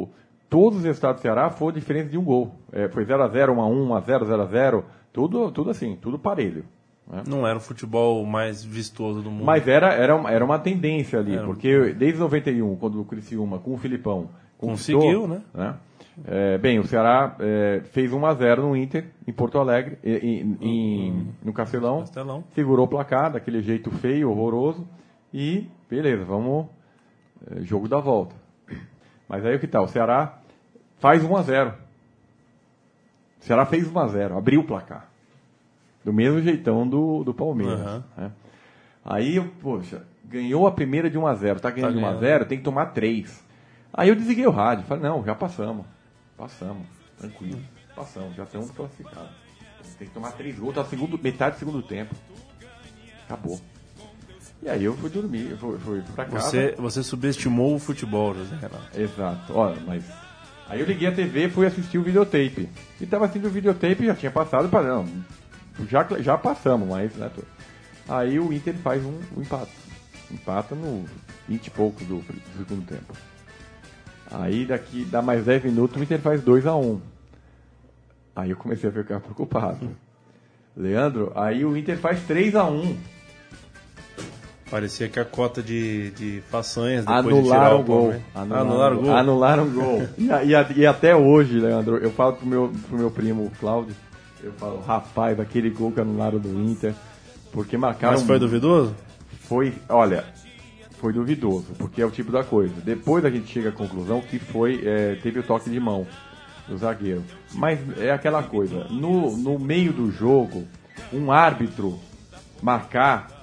[0.02, 0.08] o-
[0.48, 2.54] todos os resultados do Ceará foram diferença de um gol.
[2.72, 6.64] É, foi 0x0, 1x1, 1x0, 0x0, tudo, tudo assim, tudo parelho.
[7.10, 7.22] né?
[7.26, 9.44] Não era o futebol mais vistoso do mundo.
[9.44, 11.44] Mas era, era, uma- era uma tendência ali, Era.
[11.46, 15.40] porque desde 91, quando o Criciúma, com o Filipão, Conseguiu, né?
[16.27, 20.11] É, bem, o Ceará é, fez 1x0 no Inter, em Porto Alegre, e-
[20.61, 22.44] e- em- no Castelão, Castelão.
[22.55, 24.87] segurou o placar, daquele jeito feio, horroroso,
[25.33, 26.66] e beleza, vamos,
[27.51, 28.35] é, jogo da volta.
[29.29, 29.85] Mas aí o que tal?
[29.85, 30.38] O Ceará
[30.99, 31.75] faz 1x0.
[33.40, 35.09] O Ceará fez 1x0, abriu o placar.
[36.05, 37.81] Do mesmo jeitão do, do Palmeiras.
[37.81, 38.05] Aham.
[38.16, 38.31] né?
[39.05, 42.87] Aí, poxa, ganhou a primeira de 1x0, tá ganhando Tá de 1x0, tem que tomar
[42.87, 43.42] 3.
[43.92, 45.87] Aí eu desliguei o rádio, falei, não, já passamos.
[46.40, 46.87] Passamos,
[47.18, 47.61] tranquilo.
[47.94, 49.31] Passamos, já estamos classificados.
[49.98, 52.14] Tem que tomar 3 gols, tá segundo, metade do segundo tempo.
[53.24, 53.61] Acabou.
[54.62, 56.48] E aí eu fui dormir, eu fui, fui pra casa.
[56.48, 58.98] Você, você subestimou o futebol, José Renato.
[58.98, 59.53] Exato.
[59.55, 60.03] Olha, mas.
[60.66, 62.70] Aí eu liguei a TV e fui assistir o videotape.
[62.98, 65.07] E tava assistindo o videotape já tinha passado para não.
[65.90, 67.14] Já, já passamos, mas.
[67.16, 67.31] Né,
[68.09, 69.72] Aí o Inter faz um, um empate.
[70.31, 71.05] Empata no
[71.46, 73.14] 20 e pouco do, do segundo tempo.
[74.32, 77.00] Aí daqui dá mais 10 minutos o Inter faz 2 a 1
[78.36, 79.90] Aí eu comecei a ficar preocupado.
[80.76, 82.96] Leandro, aí o Inter faz 3 a 1
[84.70, 87.98] Parecia que a cota de, de façanhas depois de tirar Anularam o o gol.
[87.98, 89.12] Palmeiras- Anularam, Anularam o gol.
[89.12, 90.08] Anularam gol.
[90.16, 93.50] E, a- e a- e até hoje, Leandro, eu falo pro meu, pro meu primo
[93.58, 93.96] Cláudio,
[94.44, 96.94] eu falo, rapaz, aquele gol que anularam do Inter,
[97.52, 98.14] porque marcaram...
[98.14, 98.94] Mas foi duvidoso?
[99.40, 100.24] Foi, olha,
[101.00, 102.74] foi duvidoso, porque é o tipo da coisa.
[102.82, 106.06] Depois a gente chega à conclusão que foi, é, teve o toque de mão
[106.68, 107.24] do zagueiro.
[107.54, 110.66] Mas é aquela coisa, no, no meio do jogo,
[111.12, 111.98] um árbitro
[112.62, 113.40] marcar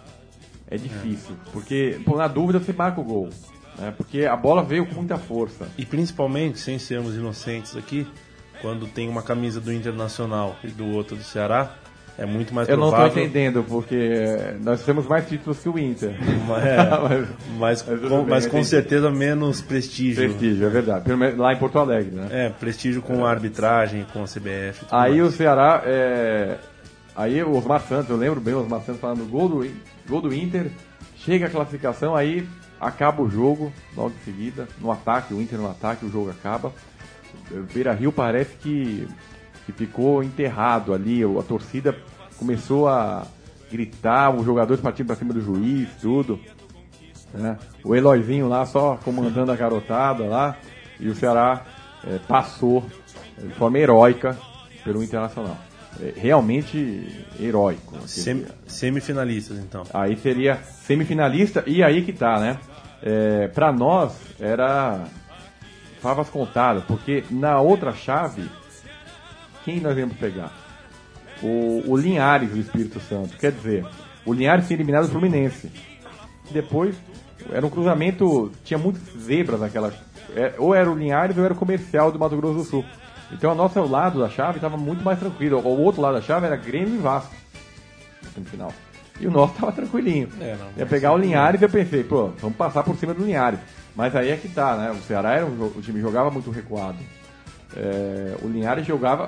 [0.70, 3.30] é difícil, porque pô, na dúvida você marca o gol.
[3.78, 3.94] Né?
[3.96, 5.68] Porque a bola veio com muita força.
[5.78, 8.06] E principalmente, sem sermos inocentes aqui,
[8.62, 11.74] quando tem uma camisa do Internacional e do outro do Ceará,
[12.18, 13.08] é muito mais Eu não provável.
[13.08, 16.16] estou entendendo, porque nós temos mais títulos que o Inter.
[16.58, 17.28] É,
[17.60, 20.24] mas, tudo com, bem, mas com certeza menos prestígio.
[20.24, 21.06] Prestígio, é verdade.
[21.36, 22.28] Lá em Porto Alegre, né?
[22.32, 24.86] É, prestígio com a arbitragem, com a CBF.
[24.86, 25.34] tudo Aí mais.
[25.34, 26.58] o Ceará, é...
[27.16, 29.72] aí o Osmar Santos, eu lembro bem o Osmar Santos falando gol do,
[30.08, 30.72] gol do Inter,
[31.18, 32.48] chega a classificação, aí
[32.80, 36.72] acaba o jogo, logo em seguida, no ataque, o Inter no ataque, o jogo acaba.
[37.52, 39.08] O Beira Rio parece que,
[39.68, 41.94] que ficou enterrado ali, a torcida
[42.40, 43.28] começou a
[43.70, 46.40] gritar, os jogadores partindo para cima do juiz, tudo.
[47.34, 47.58] né?
[47.84, 50.56] O Eloizinho lá só comandando a garotada lá,
[51.00, 51.66] e o Ceará
[52.06, 52.84] é, passou
[53.38, 54.38] de forma heróica
[54.86, 55.58] pelo Internacional.
[56.02, 57.96] É, realmente heróico.
[58.08, 59.84] Sem- semifinalistas, então.
[59.94, 62.58] Aí seria semifinalista, e aí que tá, né?
[63.04, 65.04] É, pra nós era
[66.02, 68.50] favas contadas, porque na outra chave,
[69.68, 70.50] quem nós íamos pegar?
[71.44, 73.38] O, o Linhares do Espírito Santo.
[73.38, 73.86] Quer dizer,
[74.26, 75.70] o Linhares tinha eliminado o Fluminense.
[76.50, 76.96] Depois,
[77.52, 79.94] era um cruzamento, tinha muitas zebras naquela.
[80.34, 82.86] é, ou era o Linhares ou era o comercial do Mato Grosso do Sul.
[83.30, 85.60] Então, o nosso lado da chave estava muito mais tranquilo.
[85.60, 87.36] O outro lado da chave era Grêmio e Vasco
[88.24, 88.74] na semifinal.
[89.20, 90.30] E o nosso tava tranquilinho.
[90.40, 91.18] É, não, Ia pegar o.
[91.18, 93.60] Linhares e eu pensei, pô, vamos passar por cima do Linhares.
[93.94, 94.92] Mas aí é que tá, né?
[94.92, 97.00] O Ceará era um, o time jogava muito recuado.
[97.76, 99.28] É, o Linhares jogava.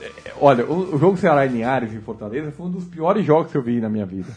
[0.00, 3.50] É, olha, o, o jogo Ceará e Linhares em Fortaleza foi um dos piores jogos
[3.52, 4.28] que eu vi na minha vida.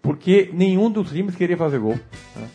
[0.00, 1.98] Porque nenhum dos times queria fazer gol.
[2.36, 2.48] né?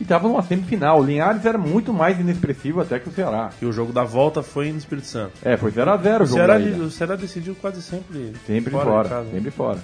[0.00, 1.00] E tava numa semifinal.
[1.00, 3.50] O Linhares era muito mais inexpressivo até que o Ceará.
[3.60, 5.32] E o jogo da volta foi no Espírito Santo.
[5.42, 6.26] É, foi 0x0 o O jogo.
[6.28, 9.78] Ceará, o Ceará decidiu quase sempre Sempre fora fora, sempre fora.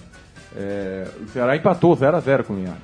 [0.56, 2.82] É, o Ceará empatou 0x0 com o Linhares.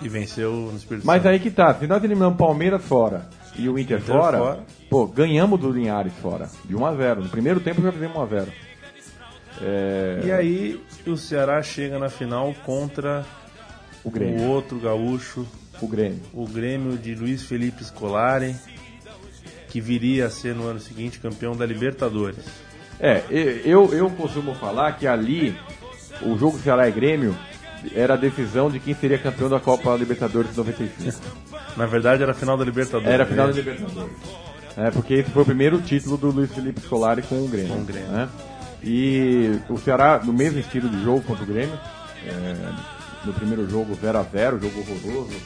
[0.00, 1.32] E venceu no Espírito Mas Santo.
[1.32, 3.28] aí que tá, se nós eliminamos o Palmeiras fora
[3.60, 4.64] e o Inter, Inter fora, fora.
[4.88, 8.22] pô, ganhamos do Linhares fora, de 1 a 0 No primeiro tempo já fizemos 1
[8.22, 8.52] a 0
[9.62, 13.24] É, E aí o Ceará chega na final contra
[14.04, 14.40] O Grêmio.
[14.42, 15.46] o outro gaúcho,
[15.80, 16.20] o Grêmio.
[16.32, 18.54] o Grêmio de Luiz Felipe Scolari,
[19.68, 22.44] que viria a ser no ano seguinte campeão da Libertadores.
[22.98, 23.22] É,
[23.64, 25.56] eu, eu costumo falar que ali,
[26.22, 27.34] o jogo Ceará e Grêmio
[27.94, 31.18] era a decisão de quem seria campeão da Copa Libertadores de 95.
[31.76, 33.08] Na verdade era a final da Libertadores.
[33.10, 33.52] Era a final da?
[33.52, 34.12] Libertadores.
[34.76, 37.74] É, porque esse foi o primeiro título do Luiz Felipe Scolari com o Grêmio.
[37.74, 38.08] Com o Grêmio.
[38.08, 38.28] né?
[38.82, 41.78] E o Ceará, no mesmo estilo de jogo contra o Grêmio,
[42.26, 42.72] é,
[43.24, 45.36] no primeiro jogo 0x0, jogo horroroso,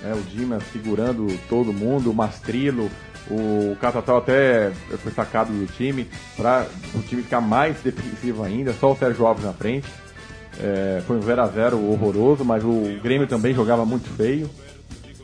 [0.00, 2.90] né, o Dimas segurando todo mundo, o Mastrilo,
[3.28, 4.70] o Catatal até
[5.02, 9.44] foi sacado do time, para o time ficar mais defensivo ainda, só o Sérgio Alves
[9.44, 9.88] na frente.
[10.60, 14.48] É, foi um 0x0 horroroso, mas o Grêmio também jogava muito feio.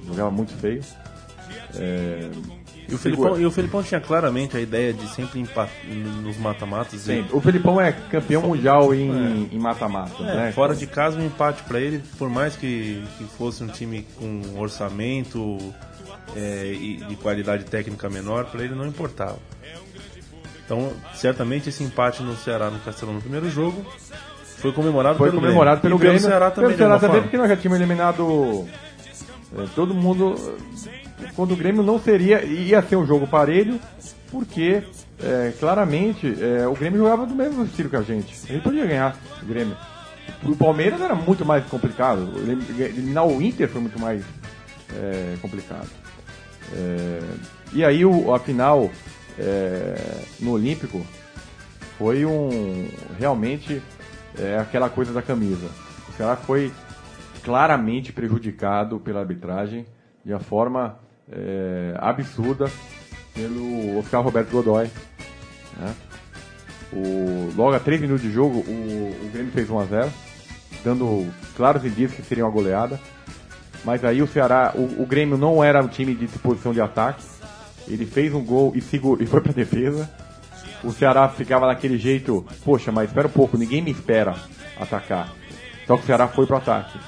[0.07, 0.83] Jogava muito feio.
[1.77, 2.29] É,
[2.89, 5.71] E o, Felipão, e o Felipão tinha claramente a ideia de sempre empatar
[6.23, 7.01] nos mata-matas.
[7.03, 10.53] Sim, e- o Felipão é campeão mundial em em mata-mata, É, né?
[10.53, 14.59] Fora de casa, um empate pra ele, por mais que, que fosse um time com
[14.59, 15.59] orçamento
[16.35, 19.39] é, e de qualidade técnica menor, pra ele não importava.
[20.65, 23.85] Então, certamente esse empate no Ceará no Castelão no primeiro jogo
[24.61, 26.19] foi comemorado Foi pelo comemorado pelo Grêmio.
[26.19, 26.19] Grêmio.
[26.19, 28.67] E pelo Ceará também, pelo Ceará também, porque nós já tínhamos eliminado
[29.57, 30.37] é, todo mundo.
[31.23, 32.45] é, Quando o Grêmio não seria.
[32.45, 33.81] ia ser um jogo parelho,
[34.31, 34.83] porque
[35.23, 38.35] é, claramente é, o Grêmio jogava do mesmo estilo que a gente.
[38.49, 39.77] A gente podia ganhar o Grêmio.
[40.45, 42.31] O Palmeiras era muito mais complicado.
[42.79, 44.23] Eliminar o Inter foi muito mais
[45.43, 45.89] complicado.
[47.73, 48.89] E aí o, a final
[50.39, 51.05] no Olímpico
[51.99, 53.83] foi um realmente
[54.41, 55.69] é, aquela coisa da camisa.
[56.09, 56.73] O Ceará foi
[57.43, 59.87] claramente prejudicado pela arbitragem
[60.25, 60.99] de uma forma
[61.31, 62.71] é, absurda
[63.35, 64.91] pelo Oscar Roberto Godoy.
[65.79, 65.95] né?
[66.93, 70.13] O, logo a 3 minutos de jogo, o, o Grêmio fez 1 a 0
[70.83, 72.99] dando claros indícios que seria uma goleada.
[73.85, 77.25] Mas aí o Ceará, o, o Grêmio não era um time de disposição de ataque.
[77.89, 80.11] Ele fez um gol e, segurou, e foi pra defesa.
[80.83, 84.35] O Ceará ficava naquele jeito, poxa, mas espera um pouco, ninguém me espera
[84.79, 85.33] atacar.
[85.87, 86.99] Só que o Ceará foi pro ataque.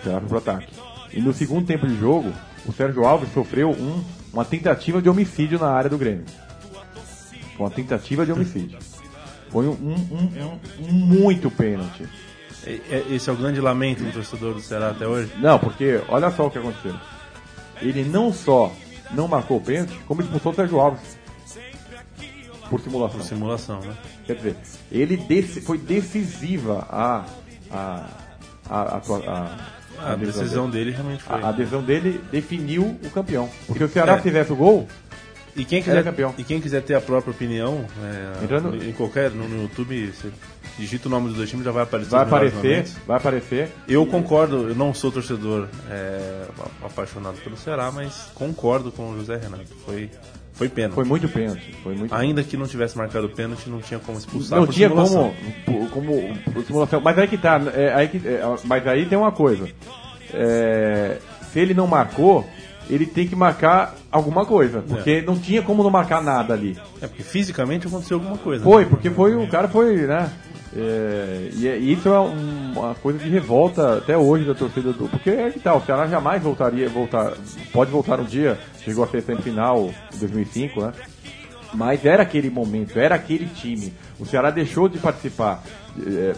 [0.00, 0.72] O Ceará foi pro ataque.
[1.12, 2.32] E no segundo tempo de jogo,
[2.66, 6.24] o Sérgio Alves sofreu um, uma tentativa de homicídio na área do Grêmio.
[7.58, 8.78] Uma tentativa de homicídio.
[9.50, 12.04] Foi um, um- um- um- um muito pênalti.
[13.10, 15.30] Esse é o grande lamento do torcedor do Ceará até hoje.
[15.38, 16.94] Não, porque olha só o que aconteceu.
[17.80, 18.72] Ele não só
[19.12, 21.18] não marcou o pênalti, como expulsou o Sérgio Alves.
[22.70, 23.18] Por simulação.
[23.20, 23.94] Por simulação, né?
[24.26, 24.56] Quer dizer,
[24.90, 27.24] ele deci- foi decisiva a,
[27.70, 28.06] a,
[28.68, 29.58] a, a, a-
[29.98, 31.40] A adesão decisão dele realmente foi.
[31.42, 33.48] A adesão dele definiu o campeão.
[33.66, 34.20] Porque o Ceará É.
[34.20, 34.88] fizesse o gol,
[35.56, 36.34] E quem quiser, campeão.
[36.36, 40.32] e quem quiser ter a própria opinião, é, Entrando- em qualquer no, no YouTube, você
[40.76, 42.10] digita o nome dos dois times já vai aparecer.
[42.10, 43.70] vai aparecer, vai aparecer.
[43.86, 46.46] Eu concordo, eu não sou torcedor é,
[46.84, 49.72] apaixonado pelo Ceará, mas concordo com o José Renato.
[49.86, 50.10] Foi,
[50.54, 50.94] foi pênalti.
[50.94, 51.74] Foi muito pênalti.
[51.82, 54.88] Foi muito Ainda que não tivesse marcado o pênalti, não tinha como expulsar não tinha
[54.88, 55.34] simulação.
[55.64, 57.00] como, como, simulação.
[57.00, 59.68] Mas aí que tá, é, aí que, é, mas aí tem uma coisa.
[60.32, 61.18] É,
[61.52, 62.48] se ele não marcou,
[62.88, 66.78] ele tem que marcar alguma coisa, porque não tinha como não marcar nada ali.
[67.02, 68.62] É porque fisicamente aconteceu alguma coisa.
[68.62, 68.90] Foi, né?
[68.90, 70.30] porque foi o cara foi, né?
[70.76, 74.92] É, e, é- e isso é um- uma coisa de revolta até hoje da torcida
[74.92, 75.08] do.
[75.08, 77.32] Porque é que tal, o Ceará jamais voltaria, voltar,
[77.72, 80.92] pode voltar um dia, chegou a ser semifinal em 2005, né?
[81.72, 83.92] Mas era aquele momento, era aquele time.
[84.18, 85.62] O Ceará deixou de participar.
[86.06, 86.34] é,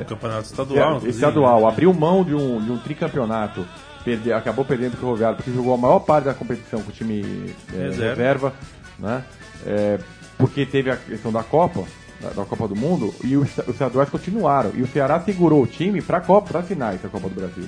[0.00, 3.64] é, Campeonato estadual, inclusive, estadual, abriu mão de um, de um tricampeonato,
[4.04, 7.54] perde, acabou perdendo o Ferroviário, porque jogou a maior parte da competição com o time
[7.72, 8.08] é, Reserva.
[8.16, 8.52] reserva,
[8.98, 9.22] né?
[9.66, 9.98] É,
[10.36, 11.84] porque teve a questão da Copa,
[12.20, 14.72] da, da Copa do Mundo, e os, os estaduais continuaram.
[14.74, 17.64] E o Ceará segurou o time para a Copa, para finais da Copa do Brasil.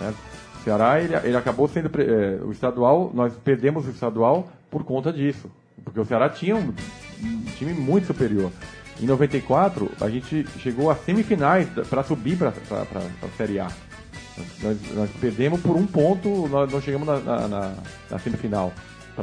[0.00, 0.14] Né?
[0.60, 1.90] O Ceará, ele, ele acabou sendo.
[2.00, 5.50] é, o estadual, nós perdemos o estadual por conta disso.
[5.82, 6.72] Porque o Ceará tinha um,
[7.22, 8.50] um time muito superior.
[9.00, 13.68] Em 94, a gente chegou às semifinais para subir para a Série A.
[14.62, 17.74] Nós, nós perdemos por um ponto, nós não chegamos na, na, na-
[18.10, 18.72] na semifinal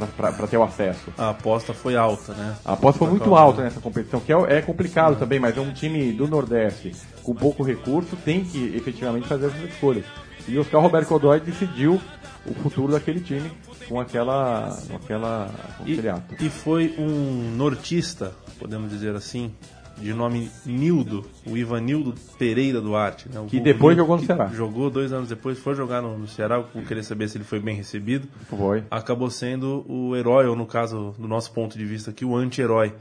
[0.06, 1.12] para ter o acesso.
[1.16, 2.56] A aposta foi alta, né?
[2.64, 5.72] A aposta foi muito alta nessa competição, que é, é complicado também, mas é um
[5.72, 10.04] time do Nordeste com pouco recurso tem que efetivamente fazer essas escolhas.
[10.46, 12.00] E o Oscar Roberto Godoy decidiu
[12.46, 13.50] o futuro daquele time
[13.88, 15.98] com aquela, com aquela com E,
[16.40, 19.52] e foi um nortista, podemos dizer assim,
[20.00, 23.28] de nome Nildo, o Ivanildo Pereira Duarte.
[23.28, 23.44] Né?
[23.48, 24.46] Que depois jogou no Ceará.
[24.48, 27.60] Jogou dois anos depois, foi jogar no, no Ceará, eu queria saber se ele foi
[27.60, 28.28] bem recebido.
[28.48, 28.84] Foi.
[28.90, 32.94] Acabou sendo o herói, ou no caso, do nosso ponto de vista aqui, o anti-herói.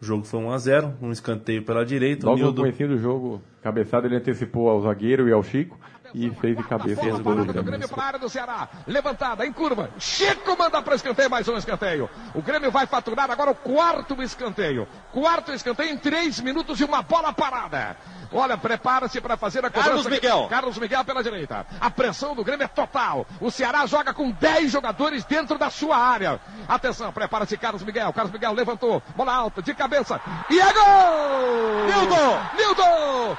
[0.00, 2.24] O jogo foi 1 a 0 um escanteio pela direita.
[2.24, 5.78] o Logo no Nildo comecinho do jogo, cabeçado, ele antecipou ao zagueiro e ao Chico
[6.14, 7.62] e fez de cabeça o gol do O Grêmio.
[7.64, 8.68] Grêmio para a área do Ceará.
[8.86, 9.90] Levantada, em curva.
[9.98, 12.08] Chico manda para o escanteio, mais um escanteio.
[12.34, 14.88] O Grêmio vai faturar agora o quarto escanteio.
[15.12, 17.96] Quarto escanteio em três minutos e uma bola parada.
[18.32, 19.88] Olha, prepara-se para fazer a cobrança.
[19.88, 20.46] Carlos Miguel.
[20.50, 21.66] Carlos Miguel pela direita.
[21.80, 23.26] A pressão do Grêmio é total.
[23.40, 26.40] O Ceará joga com 10 jogadores dentro da sua área.
[26.68, 28.12] Atenção, prepara-se Carlos Miguel.
[28.12, 29.02] Carlos Miguel levantou.
[29.16, 30.20] Bola alta, de cabeça.
[30.50, 31.86] E é gol!
[31.86, 32.16] Nildo!
[32.56, 33.38] Nildo!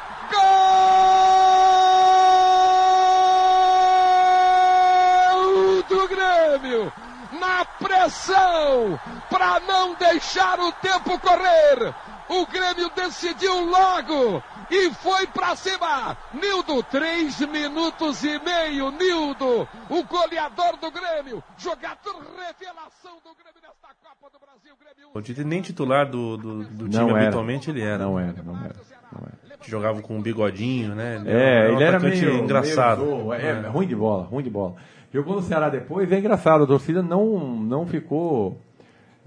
[7.79, 11.93] Pressão para não deixar o tempo correr.
[12.29, 16.15] O Grêmio decidiu logo e foi para cima.
[16.33, 18.91] Nildo, três minutos e meio.
[18.91, 24.75] Nildo, o goleador do Grêmio, jogador revelação do Grêmio nesta Copa do Brasil.
[24.79, 27.21] Grêmio nem titular do, do, do time Não era.
[27.23, 28.03] habitualmente ele era.
[28.03, 28.75] Não era, não era.
[29.11, 29.38] Não era.
[29.67, 31.21] Jogava com um bigodinho, né?
[31.25, 33.01] É, um ele era meio engraçado.
[33.03, 33.53] meio zorro, é, É.
[33.67, 34.75] ruim de bola, ruim de bola.
[35.13, 38.57] Jogou no Ceará depois, é engraçado, a torcida não, não ficou.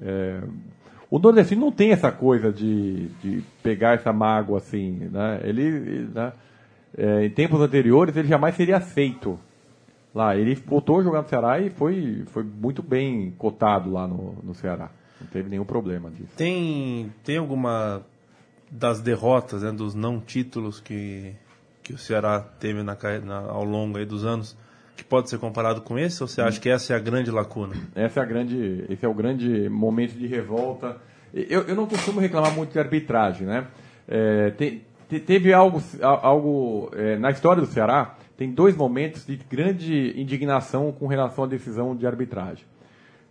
[0.01, 0.41] é,
[1.11, 5.41] o nordestino não tem essa coisa de, de pegar essa mágoa assim, né?
[5.45, 6.33] Ele, ele, né?
[6.97, 9.39] É, em tempos anteriores ele jamais seria aceito
[10.15, 10.35] lá.
[10.37, 14.55] Ele voltou a jogar no Ceará e foi, foi muito bem cotado lá no, no
[14.55, 14.91] Ceará.
[15.21, 16.33] Não teve nenhum problema disso.
[16.37, 18.03] Tem, tem alguma
[18.75, 21.35] das derrotas, né, dos não títulos que,
[21.83, 24.57] que o Ceará teve na, na- ao longo dos anos
[24.97, 26.23] que pode ser comparado com esse?
[26.23, 27.75] Ou você acha que essa é a grande lacuna?
[27.95, 30.97] Essa é a grande, esse é o grande momento de revolta.
[31.35, 33.67] Eu, eu não costumo reclamar muito de arbitragem, né?
[34.09, 39.37] É, te- te- teve algo, algo é, na história do Ceará, tem dois momentos de
[39.37, 42.65] grande indignação com relação à decisão de arbitragem.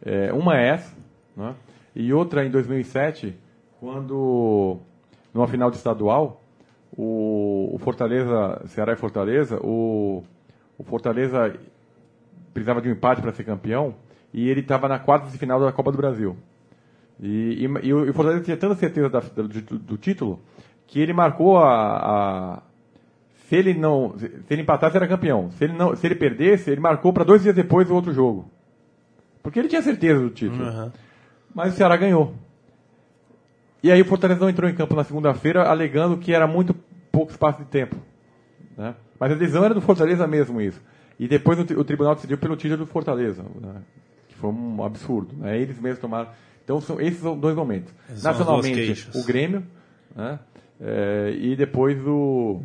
[0.06, 0.94] É, uma é essa,
[1.36, 1.56] né?
[1.96, 3.36] e outra em 2007,
[3.80, 4.80] quando,
[5.34, 6.42] numa final de estadual,
[6.96, 10.24] o, o Fortaleza, Ceará e Fortaleza, o,
[10.78, 11.56] o Fortaleza
[12.54, 13.96] precisava de um empate para ser campeão
[14.34, 16.36] e ele estava na quarta de final da Copa do Brasil.
[17.20, 20.40] E, e, e o Fortaleza tinha tanta certeza da- do, do- do título
[20.88, 21.98] que ele marcou a,
[22.58, 22.62] a-
[23.48, 25.50] se ele não se ele empatasse era campeão.
[25.52, 28.50] Se ele não se ele perdesse ele marcou para dois dias depois o outro jogo,
[29.44, 30.64] porque ele tinha certeza do título.
[30.64, 30.92] Uhum.
[31.54, 32.34] Mas o Ceará ganhou.
[33.84, 36.74] E aí o Fortaleza não entrou em campo na segunda-feira alegando que era muito
[37.12, 37.96] pouco espaço de tempo.
[38.78, 38.96] Né?
[39.20, 40.82] Mas a decisão era do Fortaleza mesmo isso.
[41.20, 43.82] E depois o, o tribunal decidiu pelo título do Fortaleza, né?
[44.28, 45.36] que foi um absurdo.
[45.38, 45.60] Né?
[45.60, 46.30] Eles mesmos tomaram.
[46.64, 47.94] Então são, esses são dois momentos.
[48.08, 49.64] Duas Nacionalmente, o Grêmio
[50.16, 50.40] né?
[50.80, 52.62] É, e depois o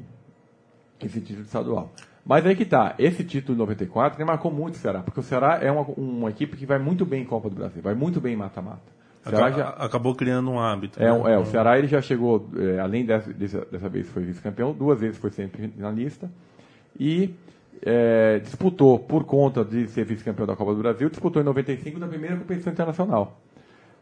[1.00, 1.92] esse título estadual.
[2.24, 5.22] Mas aí que tá, esse título de 94 ele marcou muito o Ceará, porque o
[5.22, 8.20] Ceará é uma, uma equipe que vai muito bem em Copa do Brasil, vai muito
[8.20, 8.95] bem em mata-mata.
[9.26, 11.02] O Ceará já- Acabou criando um hábito.
[11.02, 11.34] é, né?
[11.34, 15.00] é, o Ceará ele já chegou, é, além dessa, dessa, dessa vez foi vice-campeão, duas
[15.00, 16.30] vezes foi semifinalista
[16.98, 17.34] e
[17.82, 22.06] é, disputou, por conta de ser vice-campeão da Copa do Brasil, disputou em 95 na
[22.08, 23.38] primeira competição internacional.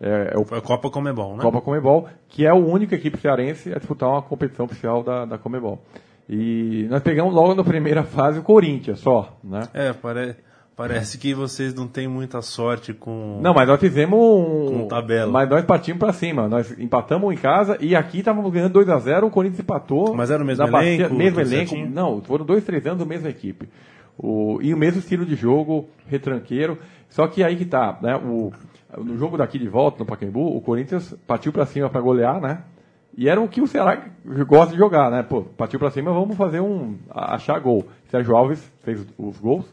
[0.00, 1.42] É, é o Foi a Copa Comebol, né?
[1.42, 5.38] Copa Comebol, que é a única equipe cearense a disputar uma competição oficial da, da
[5.38, 5.82] Comebol.
[6.28, 9.68] E nós pegamos logo na primeira fase o Corinthians só, né?
[9.74, 10.36] É, pare-
[10.76, 13.38] parece que vocês não têm muita sorte com.
[13.42, 14.66] Não, mas nós fizemos um.
[14.82, 15.30] Com tabela.
[15.30, 16.48] Mas nós partimos pra cima.
[16.48, 20.14] Nós empatamos em casa e aqui estávamos ganhando 2 a 0 o Corinthians empatou.
[20.14, 21.68] Mas era o mesmo na partida- elenco, mesmo elenco.
[21.70, 21.90] certinho?
[21.90, 23.68] Não, foram dois, três anos da mesma equipe.
[24.16, 26.78] O, e o mesmo estilo de jogo, retranqueiro.
[27.08, 28.16] Só que aí que tá, né?
[28.16, 28.52] O,
[28.98, 32.62] no jogo daqui de volta, no Pacaembu, o Corinthians partiu pra cima pra golear, né?
[33.16, 34.06] E era o que o Ceará
[34.46, 35.22] gosta de jogar, né?
[35.22, 36.96] Pô, partiu pra cima, vamos fazer um.
[37.10, 37.86] achar gol.
[38.08, 39.64] Sérgio Alves fez os gols.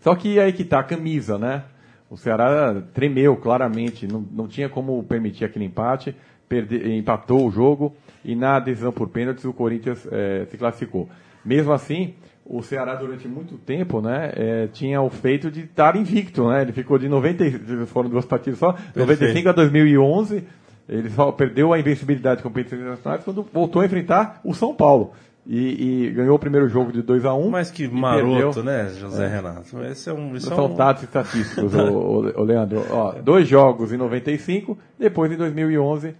[0.00, 1.64] Só que aí que tá a camisa, né?
[2.10, 6.14] O Ceará tremeu claramente, não, não tinha como permitir aquele empate,
[6.48, 7.94] perde, empatou o jogo
[8.24, 11.08] e na decisão por pênaltis o Corinthians eh, se classificou.
[11.44, 12.14] Mesmo assim,
[12.46, 16.62] o Ceará durante muito tempo, né, eh, tinha o feito de estar invicto, né?
[16.62, 20.44] Ele ficou de 90, e- foram duas partidas só, 95 a 2011,
[20.88, 25.12] ele só perdeu a invencibilidade de competições internacionais quando voltou a enfrentar o São Paulo.
[25.50, 28.62] E, e ganhou o primeiro jogo de 2 a 1 Mas que maroto, perdeu.
[28.64, 29.28] né, José É.
[29.28, 29.82] Renato?
[29.84, 30.36] Esse é um.
[30.36, 30.76] É São um...
[30.76, 32.84] dados estatísticos, ô, ô, Leandro.
[32.90, 36.14] Ó, dois jogos em 95, depois em 2011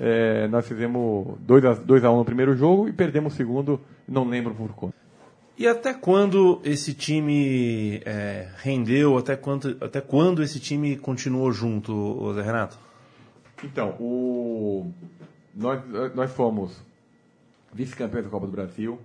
[0.00, 4.52] é, nós fizemos 2 a 1 no primeiro jogo e perdemos o segundo, não lembro
[4.52, 4.94] por quanto.
[5.56, 9.16] E até quando esse time é, rendeu?
[9.16, 12.78] Até, quanto, até quando esse time continuou junto, Zé Renato?
[13.62, 14.90] Então, o,
[15.54, 15.80] nós,
[16.16, 16.82] nós fomos
[17.72, 19.00] vice-campeões da Copa do Brasil,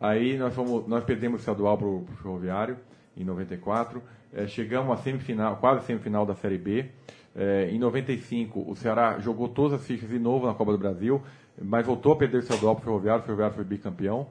[0.00, 2.76] aí nós, fomos, nós perdemos o estadual para o Ferroviário
[3.16, 4.02] em 94,
[4.32, 6.86] eh, chegamos à semifinal, quase semifinal da Série B.
[7.34, 11.22] Eh, em 95, o Ceará jogou todas as fichas de novo na Copa do Brasil,
[11.60, 14.26] mas voltou a perder o estadual para o Ferroviário, o Ferroviário foi bicampeão,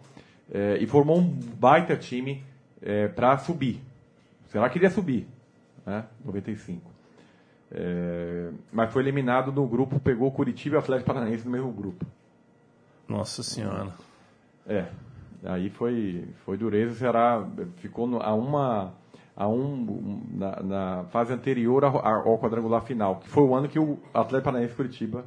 [0.51, 2.43] eh, e formou um baita time
[3.15, 3.79] para subir.
[4.47, 5.27] O Ceará queria subir,
[5.85, 6.03] né?
[6.25, 6.91] 95.
[7.73, 12.05] É, mas foi eliminado no grupo, pegou Curitiba e Atlético Paranaense no mesmo grupo.
[13.11, 13.87] Nossa Senhora.
[14.65, 14.85] É,
[15.43, 17.45] aí foi, foi dureza, o Ceará
[17.77, 18.93] ficou no- a uma
[19.35, 23.79] a um, na, na fase anterior ao, ao quadrangular final, que foi o ano que
[23.79, 25.25] o Atlético Paranaense e Curitiba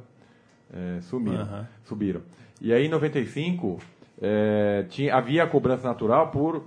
[0.73, 1.67] é, sumiram, Aham.
[1.83, 2.21] subiram.
[2.61, 3.79] E aí em 95
[4.21, 6.63] é, tinha, havia a cobrança natural por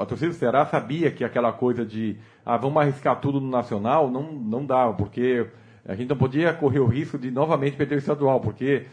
[0.00, 4.10] a torcida do Ceará sabia que aquela coisa de ah, vamos arriscar tudo no Nacional
[4.10, 5.46] não, não dava, porque
[5.86, 8.86] a gente não podia correr o risco de novamente perder o estadual, porque.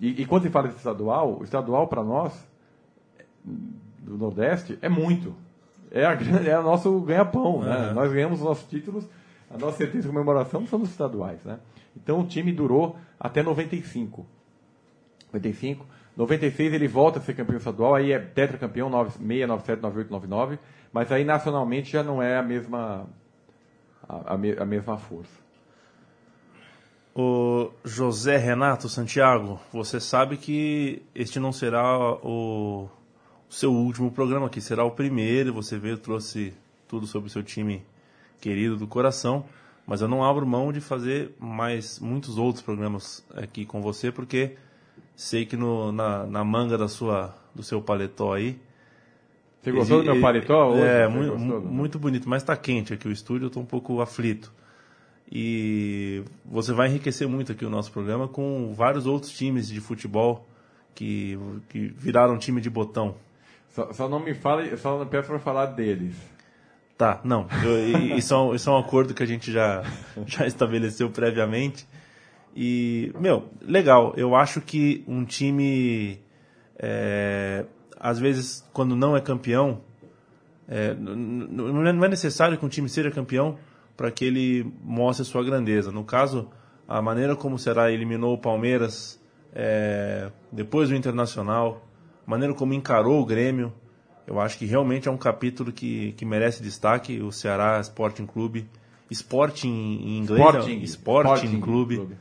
[0.00, 2.32] E, e quando se fala de estadual, o estadual para nós,
[3.44, 5.34] do Nordeste, é muito.
[5.90, 6.12] É, a,
[6.46, 7.88] é o nosso ganha-pão, né?
[7.88, 7.94] Uhum.
[7.94, 9.08] Nós ganhamos os nossos títulos,
[9.50, 11.58] a nossa certeza de comemoração são nos estaduais, né?
[11.96, 14.26] Então o time durou até 95.
[15.32, 15.86] 95.
[16.16, 20.58] 96 ele volta a ser campeão estadual, aí é tetracampeão 96, 97, 98, 99,
[20.92, 23.06] mas aí nacionalmente já não é a mesma
[24.08, 25.45] a, a me- a mesma força.
[27.18, 32.90] O José Renato Santiago, você sabe que este não será o,
[33.48, 35.50] seu último programa aqui, será o primeiro.
[35.54, 36.52] Você veio, trouxe
[36.86, 37.82] tudo sobre o seu time
[38.38, 39.46] querido do coração,
[39.86, 44.56] mas eu não abro mão de fazer mais muitos outros programas aqui com você, porque
[45.14, 48.58] sei que no, na, na manga da sua, do seu paletó aí.
[49.62, 50.82] Você gostou do meu paletó hoje?
[50.82, 53.48] É, Você mu- gostou mu- do- muito bonito, mas está quente aqui o estúdio, eu
[53.48, 54.52] estou um pouco aflito.
[55.32, 56.15] E
[56.50, 60.46] você vai enriquecer muito aqui o nosso programa com vários outros times de futebol
[60.94, 61.38] que,
[61.68, 63.16] que viraram time de botão.
[63.68, 66.16] Só, só não me fale, só não peço para falar deles.
[66.96, 67.46] Tá, não.
[67.62, 69.82] eu- isso, é um, isso é um acordo que a gente já,
[70.26, 71.86] já estabeleceu previamente.
[72.54, 74.14] E, meu, legal.
[74.16, 76.18] Eu acho que um time,
[76.78, 77.66] é,
[78.00, 79.82] às vezes, quando não é campeão,
[80.66, 83.58] é não é necessário que um time seja campeão
[83.96, 85.90] para que ele mostre sua grandeza.
[85.90, 86.48] No caso,
[86.86, 89.20] a maneira como o Ceará eliminou o Palmeiras,
[89.54, 91.86] é, depois do Internacional,
[92.26, 93.72] a maneira como encarou o Grêmio,
[94.26, 97.20] eu acho que realmente é um capítulo que, que merece destaque.
[97.22, 98.68] O Ceará Sporting Clube,
[99.10, 100.82] Sporting em inglês, Sporting.
[100.82, 102.16] Sporting, Sporting Clube, Clube.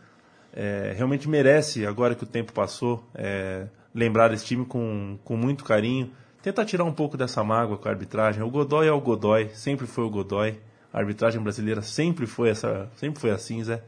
[0.53, 5.63] é, realmente merece, agora que o tempo passou, é, lembrar desse time com, com muito
[5.63, 6.11] carinho.
[6.43, 8.43] Tentar tirar um pouco dessa mágoa com a arbitragem.
[8.43, 10.59] O Godoy é o Godoy, sempre foi o Godoy.
[10.95, 13.83] A arbitragem brasileira sempre foi essa, sempre foi assim, Zé.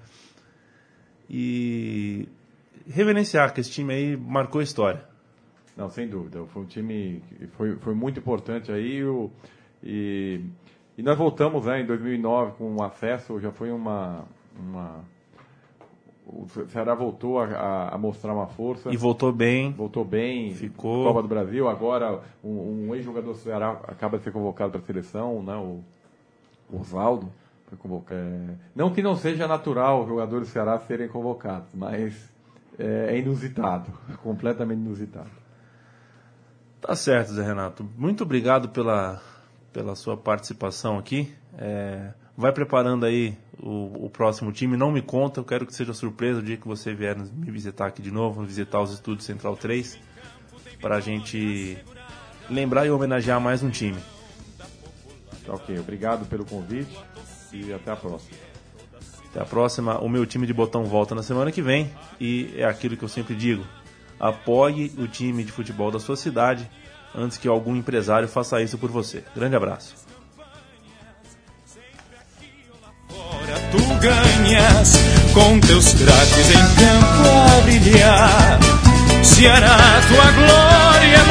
[1.30, 2.28] E
[2.86, 5.05] reverenciar que esse time aí marcou a história.
[5.78, 6.43] Não, sem dúvida.
[6.47, 9.05] Foi um time que foi, foi muito importante aí.
[9.05, 9.32] O,
[9.82, 10.41] e,
[10.97, 14.26] e nós voltamos né, em 2009 com o acesso, já foi uma.
[14.60, 14.99] uma
[16.26, 18.91] o Ceará voltou a, a- mostrar uma força.
[18.91, 19.72] E voltou bem.
[19.72, 20.53] Voltou bem.
[20.53, 21.05] Ficou.
[21.05, 21.70] Copa do Brasil.
[21.70, 25.82] Agora, um, um ex-jogador do Ceará acaba de ser convocado para a seleção, né, o
[26.72, 27.32] Oswaldo.
[27.68, 28.20] Foi convocado.
[28.20, 32.32] É, não que não seja natural jogadores do Ceará serem convocados, mas
[32.80, 33.91] é, é inusitado.
[34.24, 35.30] Completamente inusitado.
[36.80, 37.89] Tá certo, Zé Renato.
[37.97, 39.22] Muito obrigado pela,
[39.74, 41.34] pela sua participação aqui.
[41.57, 44.78] É, vai preparando aí o, o próximo time.
[44.78, 47.88] Não me conta, eu quero que seja surpresa o dia que você vier me visitar
[47.88, 49.99] aqui de novo, visitar os estúdios Central 3,
[50.80, 51.78] para a gente
[52.49, 53.97] lembrar e homenagear mais um time.
[55.48, 56.93] Tá ok, obrigado pelo convite
[57.54, 58.38] e até a próxima.
[59.30, 59.98] Até a próxima.
[60.00, 61.89] O meu time de botão volta na semana que vem
[62.20, 63.66] e é aquilo que eu sempre digo:
[64.20, 66.70] apoie o time de futebol da sua cidade
[67.16, 69.24] antes que algum empresário faça isso por você.
[69.34, 69.95] Grande abraço.
[73.72, 74.93] Tu ganhas
[75.34, 78.60] com teus craques em campo a brilhar.
[79.24, 79.78] Ceará,
[80.10, 81.24] tua glória é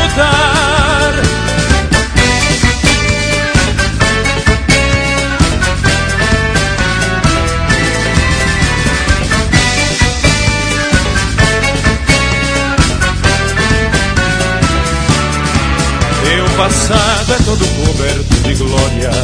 [16.56, 19.16] passado é todo coberto de glórias.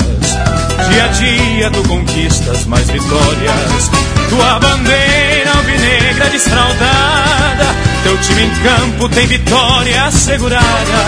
[0.91, 3.91] Dia a dia tu conquistas mais vitórias.
[4.29, 7.65] Tua bandeira alvinegra desfraldada.
[8.03, 11.07] Teu time em campo tem vitória assegurada.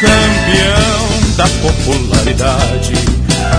[0.00, 2.94] Campeão da popularidade.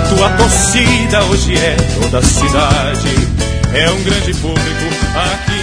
[0.10, 3.30] Tua torcida hoje é toda a cidade.
[3.74, 4.86] É um grande público
[5.16, 5.63] aqui